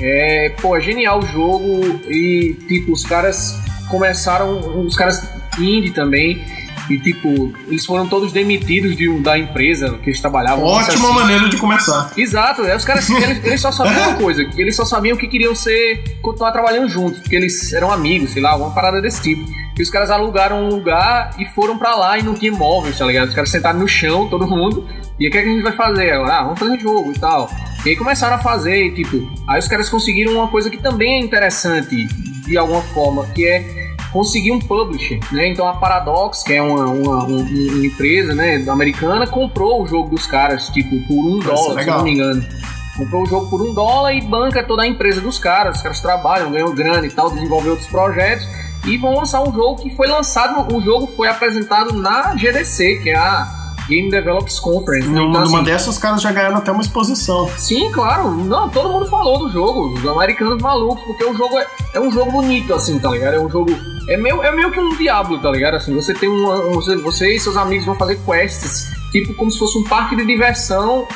[0.02, 5.30] É, pô, é genial o jogo e, tipo, os caras começaram, os caras
[5.60, 6.42] indie também,
[6.90, 10.64] e, tipo, eles foram todos demitidos de, da empresa que eles trabalhavam.
[10.64, 12.12] Ótima Assim, maneira de começar.
[12.18, 15.28] Exato, é, os caras eles, eles só sabiam uma coisa, que eles só sabiam que
[15.28, 19.44] queriam ser continuar trabalhando juntos, porque eles eram amigos, sei lá, alguma parada desse tipo.
[19.78, 23.06] E os caras alugaram um lugar e foram pra lá e não tinha móveis, tá
[23.06, 23.30] ligado?
[23.30, 24.88] Os caras sentaram no chão, todo mundo,
[25.20, 26.14] e o que, é que a gente vai fazer?
[26.14, 27.50] Ah, vamos fazer jogo e tal.
[27.86, 31.16] E aí começaram a fazer, e, tipo, aí os caras conseguiram uma coisa que também
[31.16, 33.83] é interessante, de alguma forma, que é
[34.14, 35.50] conseguir um publisher, né?
[35.50, 40.10] Então a Paradox, que é uma, uma, um- uma empresa né, americana, comprou o jogo
[40.10, 42.46] dos caras, tipo, por um Nossa, dólar, se não me engano.
[42.96, 45.78] Comprou o jogo por um dólar e banca toda a empresa dos caras.
[45.78, 48.48] Os caras trabalham, ganham grana e tal, desenvolvem outros projetos
[48.86, 50.72] e vão lançar um jogo que foi lançado.
[50.76, 53.48] O jogo foi apresentado na GDC, que é a
[53.90, 55.08] Game Developers Conference.
[55.08, 55.16] né?
[55.20, 57.50] Numa, Então, numa assim, dessas, os caras já ganharam até uma exposição.
[57.58, 58.30] Sim, claro.
[58.32, 59.92] Não, todo mundo falou do jogo.
[59.94, 63.34] Os americanos malucos, porque o jogo é, é um jogo bonito, assim, tá ligado?
[63.34, 63.72] É um jogo.
[64.08, 65.76] É meio, é meio que um Diablo, tá ligado?
[65.76, 69.78] Assim, você tem um- você e seus amigos vão fazer quests, tipo como se fosse
[69.78, 71.08] um parque de diversão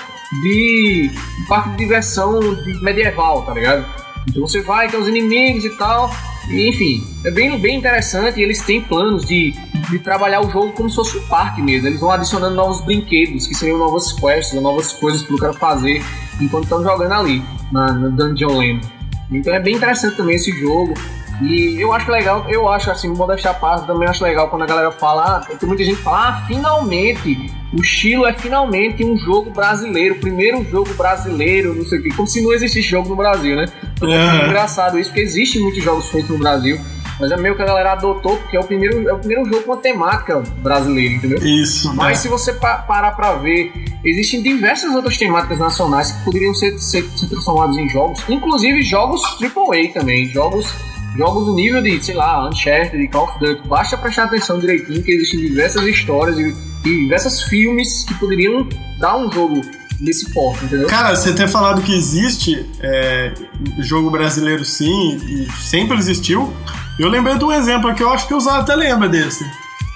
[0.42, 1.12] de.
[1.42, 3.86] Um parque de diversão de medieval, tá ligado?
[4.30, 6.10] Então você vai, tem os inimigos e tal.
[6.50, 8.40] E, enfim, é bem, bem interessante.
[8.40, 9.54] E eles têm planos de,
[9.90, 11.88] de trabalhar o jogo como se fosse um parque mesmo.
[11.88, 16.02] Eles vão adicionando novos brinquedos, que seriam novas quests, novas coisas pro cara fazer
[16.42, 18.82] enquanto estão jogando ali, na, na Dungeon Land.
[19.32, 20.94] Então é bem interessante também esse jogo.
[21.42, 24.66] E eu acho legal, eu acho assim, modéstia à parte, também acho legal quando a
[24.66, 29.16] galera fala, ah, tem muita gente que fala, ah, finalmente, o Chilo é finalmente um
[29.18, 33.10] jogo brasileiro, o primeiro jogo brasileiro, não sei o quê, como se não existisse jogo
[33.10, 33.66] no Brasil, né?
[34.02, 34.46] Acho É.
[34.48, 36.80] engraçado isso, porque existem muitos jogos feitos no Brasil,
[37.20, 39.64] mas é meio que a galera adotou, porque é o primeiro, é o primeiro jogo
[39.64, 41.40] com a temática brasileira, entendeu?
[41.40, 41.94] Isso.
[41.96, 42.16] Mas né?
[42.16, 43.72] se você pa- parar pra ver,
[44.04, 49.22] existem diversas outras temáticas nacionais que poderiam ser, ser, ser transformadas em jogos, inclusive jogos
[49.42, 50.74] AAA também, jogos,
[51.16, 53.68] jogos do nível de, sei lá, Uncharted, de Call of Duty.
[53.68, 56.56] Basta prestar atenção direitinho que existem diversas histórias e,
[56.86, 58.68] e diversos filmes que poderiam
[59.00, 59.62] dar um jogo
[60.00, 60.88] desse porte, entendeu?
[60.88, 63.34] Cara, você ter falado que existe é,
[63.80, 66.54] jogo brasileiro sim, e sempre existiu.
[67.00, 69.46] Eu lembrei de um exemplo que eu acho que o Zata lembra desse.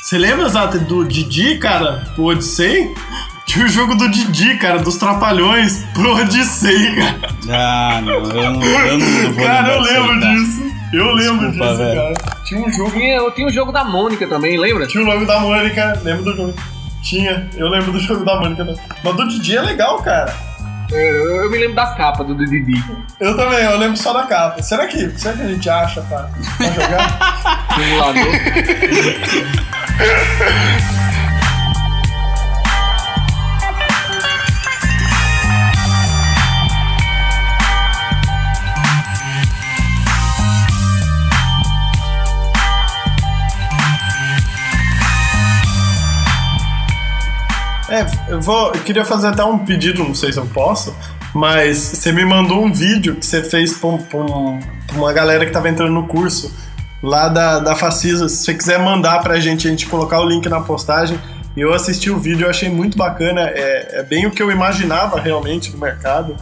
[0.01, 2.93] Você lembra, Zata, do Didi, cara, pro Odyssey?
[3.45, 7.19] Tinha o jogo do Didi, cara, dos Trapalhões pro Odyssey, cara.
[7.49, 10.33] Ah, não, eu não, eu não, vou Cara, eu lembrar disso aí, lembro tá?
[10.33, 10.70] disso.
[10.93, 12.01] Eu lembro Desculpa, disso, velho.
[12.01, 12.13] cara.
[12.43, 12.91] Tinha um jogo.
[12.91, 14.85] Tinha, eu tinha o jogo da Mônica também, lembra?
[14.87, 16.53] Tinha o nome da Mônica, lembro do jogo.
[17.01, 18.75] Tinha, eu lembro do jogo da Mônica também.
[19.03, 20.33] Mas do Didi é legal, cara.
[20.91, 22.83] Eu, eu- eu me lembro da capa do Didi.
[23.19, 24.61] Eu também, eu lembro só da capa.
[24.61, 27.67] Será que, será que a gente acha pra, pra jogar?
[27.75, 28.25] Simulador.
[48.27, 48.67] Eu vou.
[48.67, 50.95] Eu queria fazer até um pedido, não sei se eu posso,
[51.33, 55.13] mas você me mandou um vídeo que você fez pra, um- pra um- pra uma
[55.13, 56.53] galera que tava entrando no curso
[57.03, 58.27] lá da, da Facisa.
[58.29, 61.19] Se você quiser mandar pra gente, a gente colocar o link na postagem.
[61.55, 63.41] Eu assisti o vídeo, eu achei muito bacana.
[63.41, 66.35] É, é bem o que eu imaginava realmente do mercado.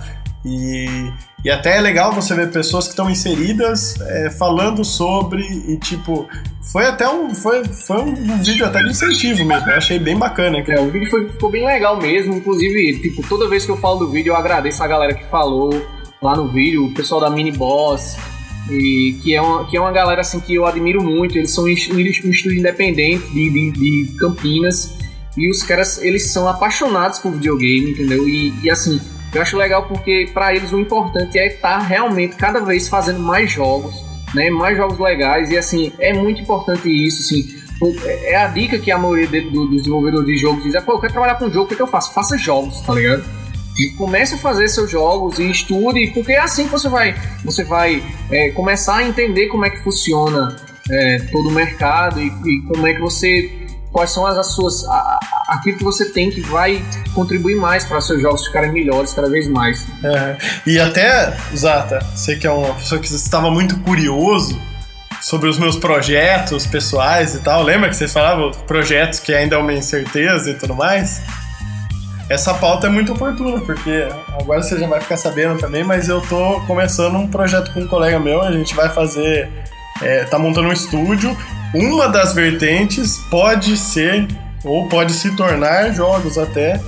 [0.46, 1.12] E,
[1.44, 6.28] e até é legal você ver pessoas que estão inseridas é, falando sobre e tipo
[6.72, 9.70] foi até um foi, foi um vídeo até de incentivo mesmo.
[9.70, 10.64] Eu achei bem bacana.
[10.68, 12.36] É, o vídeo foi- ficou bem legal mesmo.
[12.36, 15.70] Inclusive, tipo, toda vez que eu falo do vídeo, eu agradeço a galera que falou
[16.22, 18.18] lá no vídeo, o pessoal da Mini Boss,
[18.70, 21.36] e que é uma, que é uma galera assim que eu admiro muito.
[21.38, 24.94] Eles são um um estúdio independente de, de, de Campinas.
[25.36, 28.28] E os caras, eles são apaixonados por videogame, entendeu?
[28.28, 29.00] E, e assim,
[29.34, 33.52] eu acho legal porque pra eles o importante é estar realmente cada vez fazendo mais
[33.52, 34.04] jogos,
[34.34, 34.50] né?
[34.50, 35.50] Mais jogos legais.
[35.52, 37.60] E assim, é muito importante isso, assim.
[38.26, 40.94] É a dica que a maioria de- do- dos desenvolvedores de jogos diz: é, pô,
[40.94, 42.14] eu quero trabalhar com jogo, o que, que eu faço?
[42.14, 43.24] Faça jogos, tá ligado?
[43.78, 47.16] E comece a fazer seus jogos e estude, porque é assim que você vai,
[47.46, 50.54] você vai é, começar a entender como é que funciona
[50.92, 53.50] é, todo o mercado e, e como é que você.
[53.92, 54.86] Quais são as, as suas.
[54.88, 55.20] a-
[55.50, 56.84] aquilo que você tem que vai
[57.16, 59.88] contribuir mais para seus jogos ficarem melhores cada vez mais.
[60.04, 64.60] É, e até, Zata, você que é uma pessoa que estava muito curioso
[65.22, 69.60] sobre os meus projetos pessoais e tal, lembra que vocês falavam projetos que ainda é
[69.60, 71.22] uma incerteza e tudo mais?
[72.30, 74.08] Essa pauta é muito oportuna, porque
[74.40, 77.88] agora você já vai ficar sabendo também, mas eu tô começando um projeto com um
[77.88, 79.50] colega meu, a gente vai fazer,
[80.02, 81.36] é, tá montando um estúdio,
[81.74, 84.28] uma das vertentes pode ser,
[84.64, 86.80] ou pode se tornar jogos até,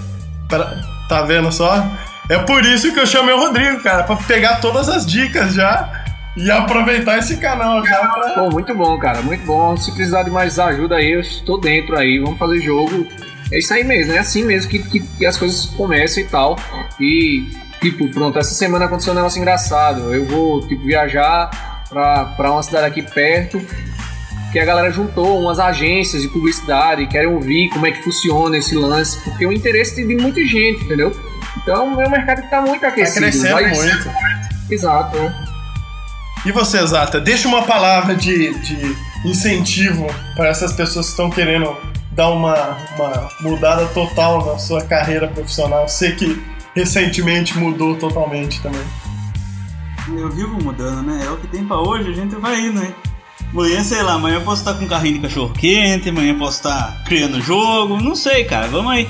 [0.48, 1.86] pra- tá vendo só?
[2.30, 6.04] É por isso que eu chamei o Rodrigo, cara, pra pegar todas as dicas já
[6.38, 8.30] e aproveitar esse canal já pra.
[8.36, 9.76] Pô, muito bom, cara, muito bom.
[9.76, 13.06] Se precisar de mais ajuda aí, eu estou dentro aí, vamos fazer jogo.
[13.52, 16.58] É isso aí mesmo, é assim mesmo que, que, que as coisas começam e tal.
[17.02, 17.50] E,
[17.82, 20.14] tipo, pronto, essa semana aconteceu um negócio engraçado.
[20.16, 21.50] Eu vou, tipo, viajar
[21.92, 23.62] pra, pra uma cidade aqui perto
[24.52, 28.76] que a galera juntou umas agências de publicidade, querem ouvir como é que funciona esse
[28.76, 31.16] lance, porque é um interesse de muita gente, entendeu?
[31.62, 33.20] Então é um mercado que tá muito Tá aquecido.
[33.22, 34.10] crescendo vai- muito.
[34.70, 35.46] Exato, né?
[36.46, 41.78] E você, Zata, deixa uma palavra de, de incentivo para essas pessoas que estão querendo
[42.12, 45.88] dar uma, uma mudada total na sua carreira profissional.
[45.88, 46.42] Você que
[46.76, 48.82] recentemente mudou totalmente também.
[50.18, 51.24] Eu vivo mudando, né?
[51.26, 52.94] É o que tem pra hoje, a gente vai indo, hein?
[53.54, 56.38] Amanhã, sei lá, amanhã eu posso estar com um carrinho de cachorro quente, amanhã eu
[56.38, 59.08] posso estar criando jogo, não sei, cara, vamos aí.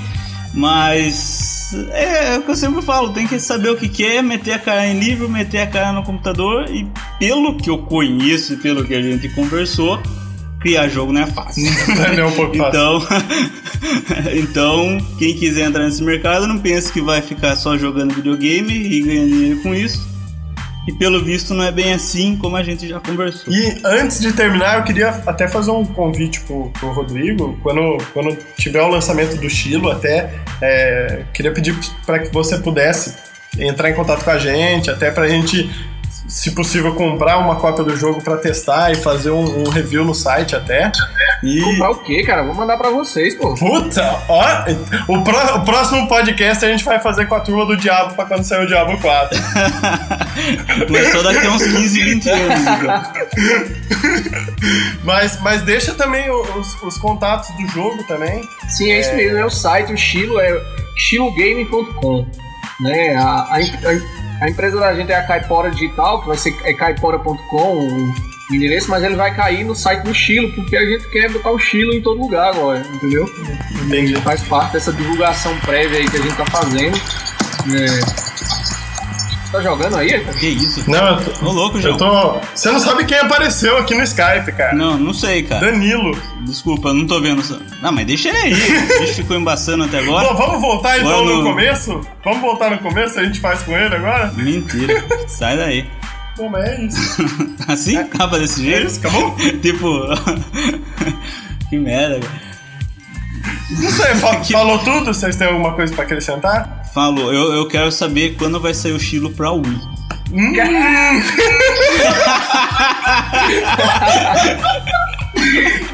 [0.53, 4.53] Mas é, é o que eu sempre falo, tem que saber o que quer, meter
[4.53, 6.87] a cara em livro, meter a cara no computador e
[7.19, 10.01] pelo que eu conheço e pelo que a gente conversou,
[10.59, 11.63] criar jogo não é fácil.
[12.17, 12.69] É um pouco fácil.
[12.69, 13.07] Então,
[14.97, 19.01] então, quem quiser entrar nesse mercado, não pense que vai ficar só jogando videogame e
[19.01, 20.10] ganhando dinheiro com isso.
[20.87, 23.53] E pelo visto não é bem assim como a gente já conversou.
[23.53, 27.57] E antes de terminar, eu queria até fazer um convite pro, pro Rodrigo.
[27.61, 31.75] Quando, quando tiver o lançamento do Chilo, até é, queria pedir
[32.05, 33.15] para que você pudesse
[33.59, 35.69] entrar em contato com a gente, até pra gente,
[36.31, 40.15] se possível, comprar uma cópia do jogo pra testar e fazer um, um review no
[40.15, 40.91] site até.
[41.43, 41.61] E.
[41.61, 42.43] Comprar o quê, cara?
[42.43, 43.53] Vou mandar pra vocês, pô.
[43.55, 44.43] Puta, ó,
[45.07, 48.25] o, pró- o próximo podcast a gente vai fazer com a turma do Diabo pra
[48.25, 49.37] quando sair o Diabo 4.
[50.89, 52.61] Mas só daqui a uns 15, 20 anos.
[52.61, 53.03] então.
[55.03, 58.41] Mas, mas deixa também os, os contatos do jogo também.
[58.69, 60.61] Sim, é isso mesmo, é o site, o Chilo é
[60.95, 62.25] chilogame.com.
[62.79, 63.15] Né?
[63.15, 66.73] A, a, a- a empresa da gente é a Caipora Digital, que vai ser é
[66.73, 68.13] caipora.com o
[68.51, 71.59] endereço, mas ele vai cair no site do Chilo, porque a gente quer botar o
[71.59, 73.25] Chilo em todo lugar agora, entendeu?
[73.85, 74.15] Entendi.
[74.21, 76.97] Faz parte dessa divulgação prévia aí que a gente tá fazendo.
[76.97, 78.70] É...
[79.51, 80.23] Tá jogando aí?
[80.39, 80.89] Que isso?
[80.89, 81.97] Não, eu tô, Ô louco, eu João.
[81.97, 82.39] tô.
[82.55, 84.73] Você não sabe quem apareceu aqui no Skype, cara.
[84.73, 85.69] Não, não sei, cara.
[85.71, 86.17] Danilo.
[86.45, 87.43] Desculpa, não tô vendo.
[87.81, 88.53] Não, mas deixa ele aí.
[88.53, 90.33] O bicho ficou embaçando até Bom, agora.
[90.35, 91.99] vamos voltar então no no- começo?
[92.23, 93.19] Vamos voltar no começo?
[93.19, 94.31] A gente faz com ele agora?
[94.37, 95.03] Mentira.
[95.27, 95.89] Sai daí.
[96.37, 97.25] Bom, mas é isso.
[97.67, 97.97] Assim?
[97.97, 98.87] Acaba desse É jeito?
[98.87, 99.35] isso, acabou?
[99.61, 99.99] tipo.
[101.69, 102.51] que merda, cara.
[103.69, 105.05] Não sei, fa- falou tudo?
[105.13, 106.80] Vocês têm alguma coisa pra acrescentar?
[106.93, 109.79] Falou, eu, eu quero saber quando vai sair o Chilo pra Wii.
[110.33, 110.53] Hum,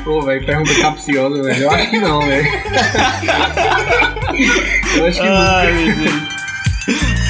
[0.04, 1.64] Pô, velho, pergunta capciosa, velho.
[1.64, 2.48] Eu acho que não, velho.
[4.96, 5.86] Eu acho que Ai, nunca.
[5.86, 7.27] meu Deus.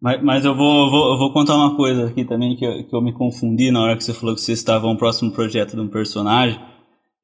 [0.00, 2.84] Mas, mas eu, vou, eu vou, eu vou contar uma coisa aqui também que eu,
[2.84, 5.74] que eu me confundi na hora que você falou que vocês estavam no próximo projeto
[5.74, 6.60] de um personagem.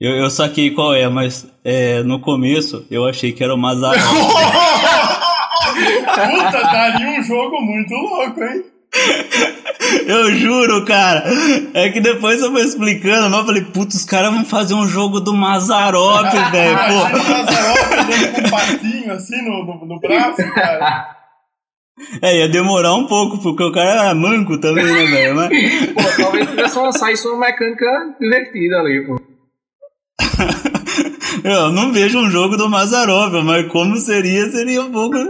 [0.00, 3.96] Eu, eu saquei qual é, mas é, no começo eu achei que era o Mazarop.
[5.74, 8.64] Puta, daria um jogo muito louco, hein?
[10.06, 11.24] eu juro, cara.
[11.74, 14.86] É que depois eu vou explicando, mas eu falei, putz, os caras vão fazer um
[14.86, 16.72] jogo do Mazarop, velho.
[16.72, 17.12] Imagina o.
[17.12, 21.16] Mazarop andando com um patinho assim no, no, no braço, cara.
[22.20, 25.36] É, ia demorar um pouco, porque o cara era manco também, né, velho?
[25.36, 25.51] Mas...
[25.95, 27.86] Pô, talvez tivesse uma, saísse uma mecânica
[28.20, 29.20] divertida ali, pô.
[31.44, 35.16] Eu não vejo um jogo do Mazarop, mas como seria, seria um pouco.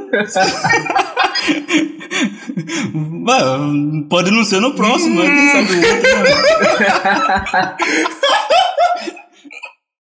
[4.09, 6.23] Pode não ser no próximo, mas quem sabe o outro.
[6.23, 7.77] né?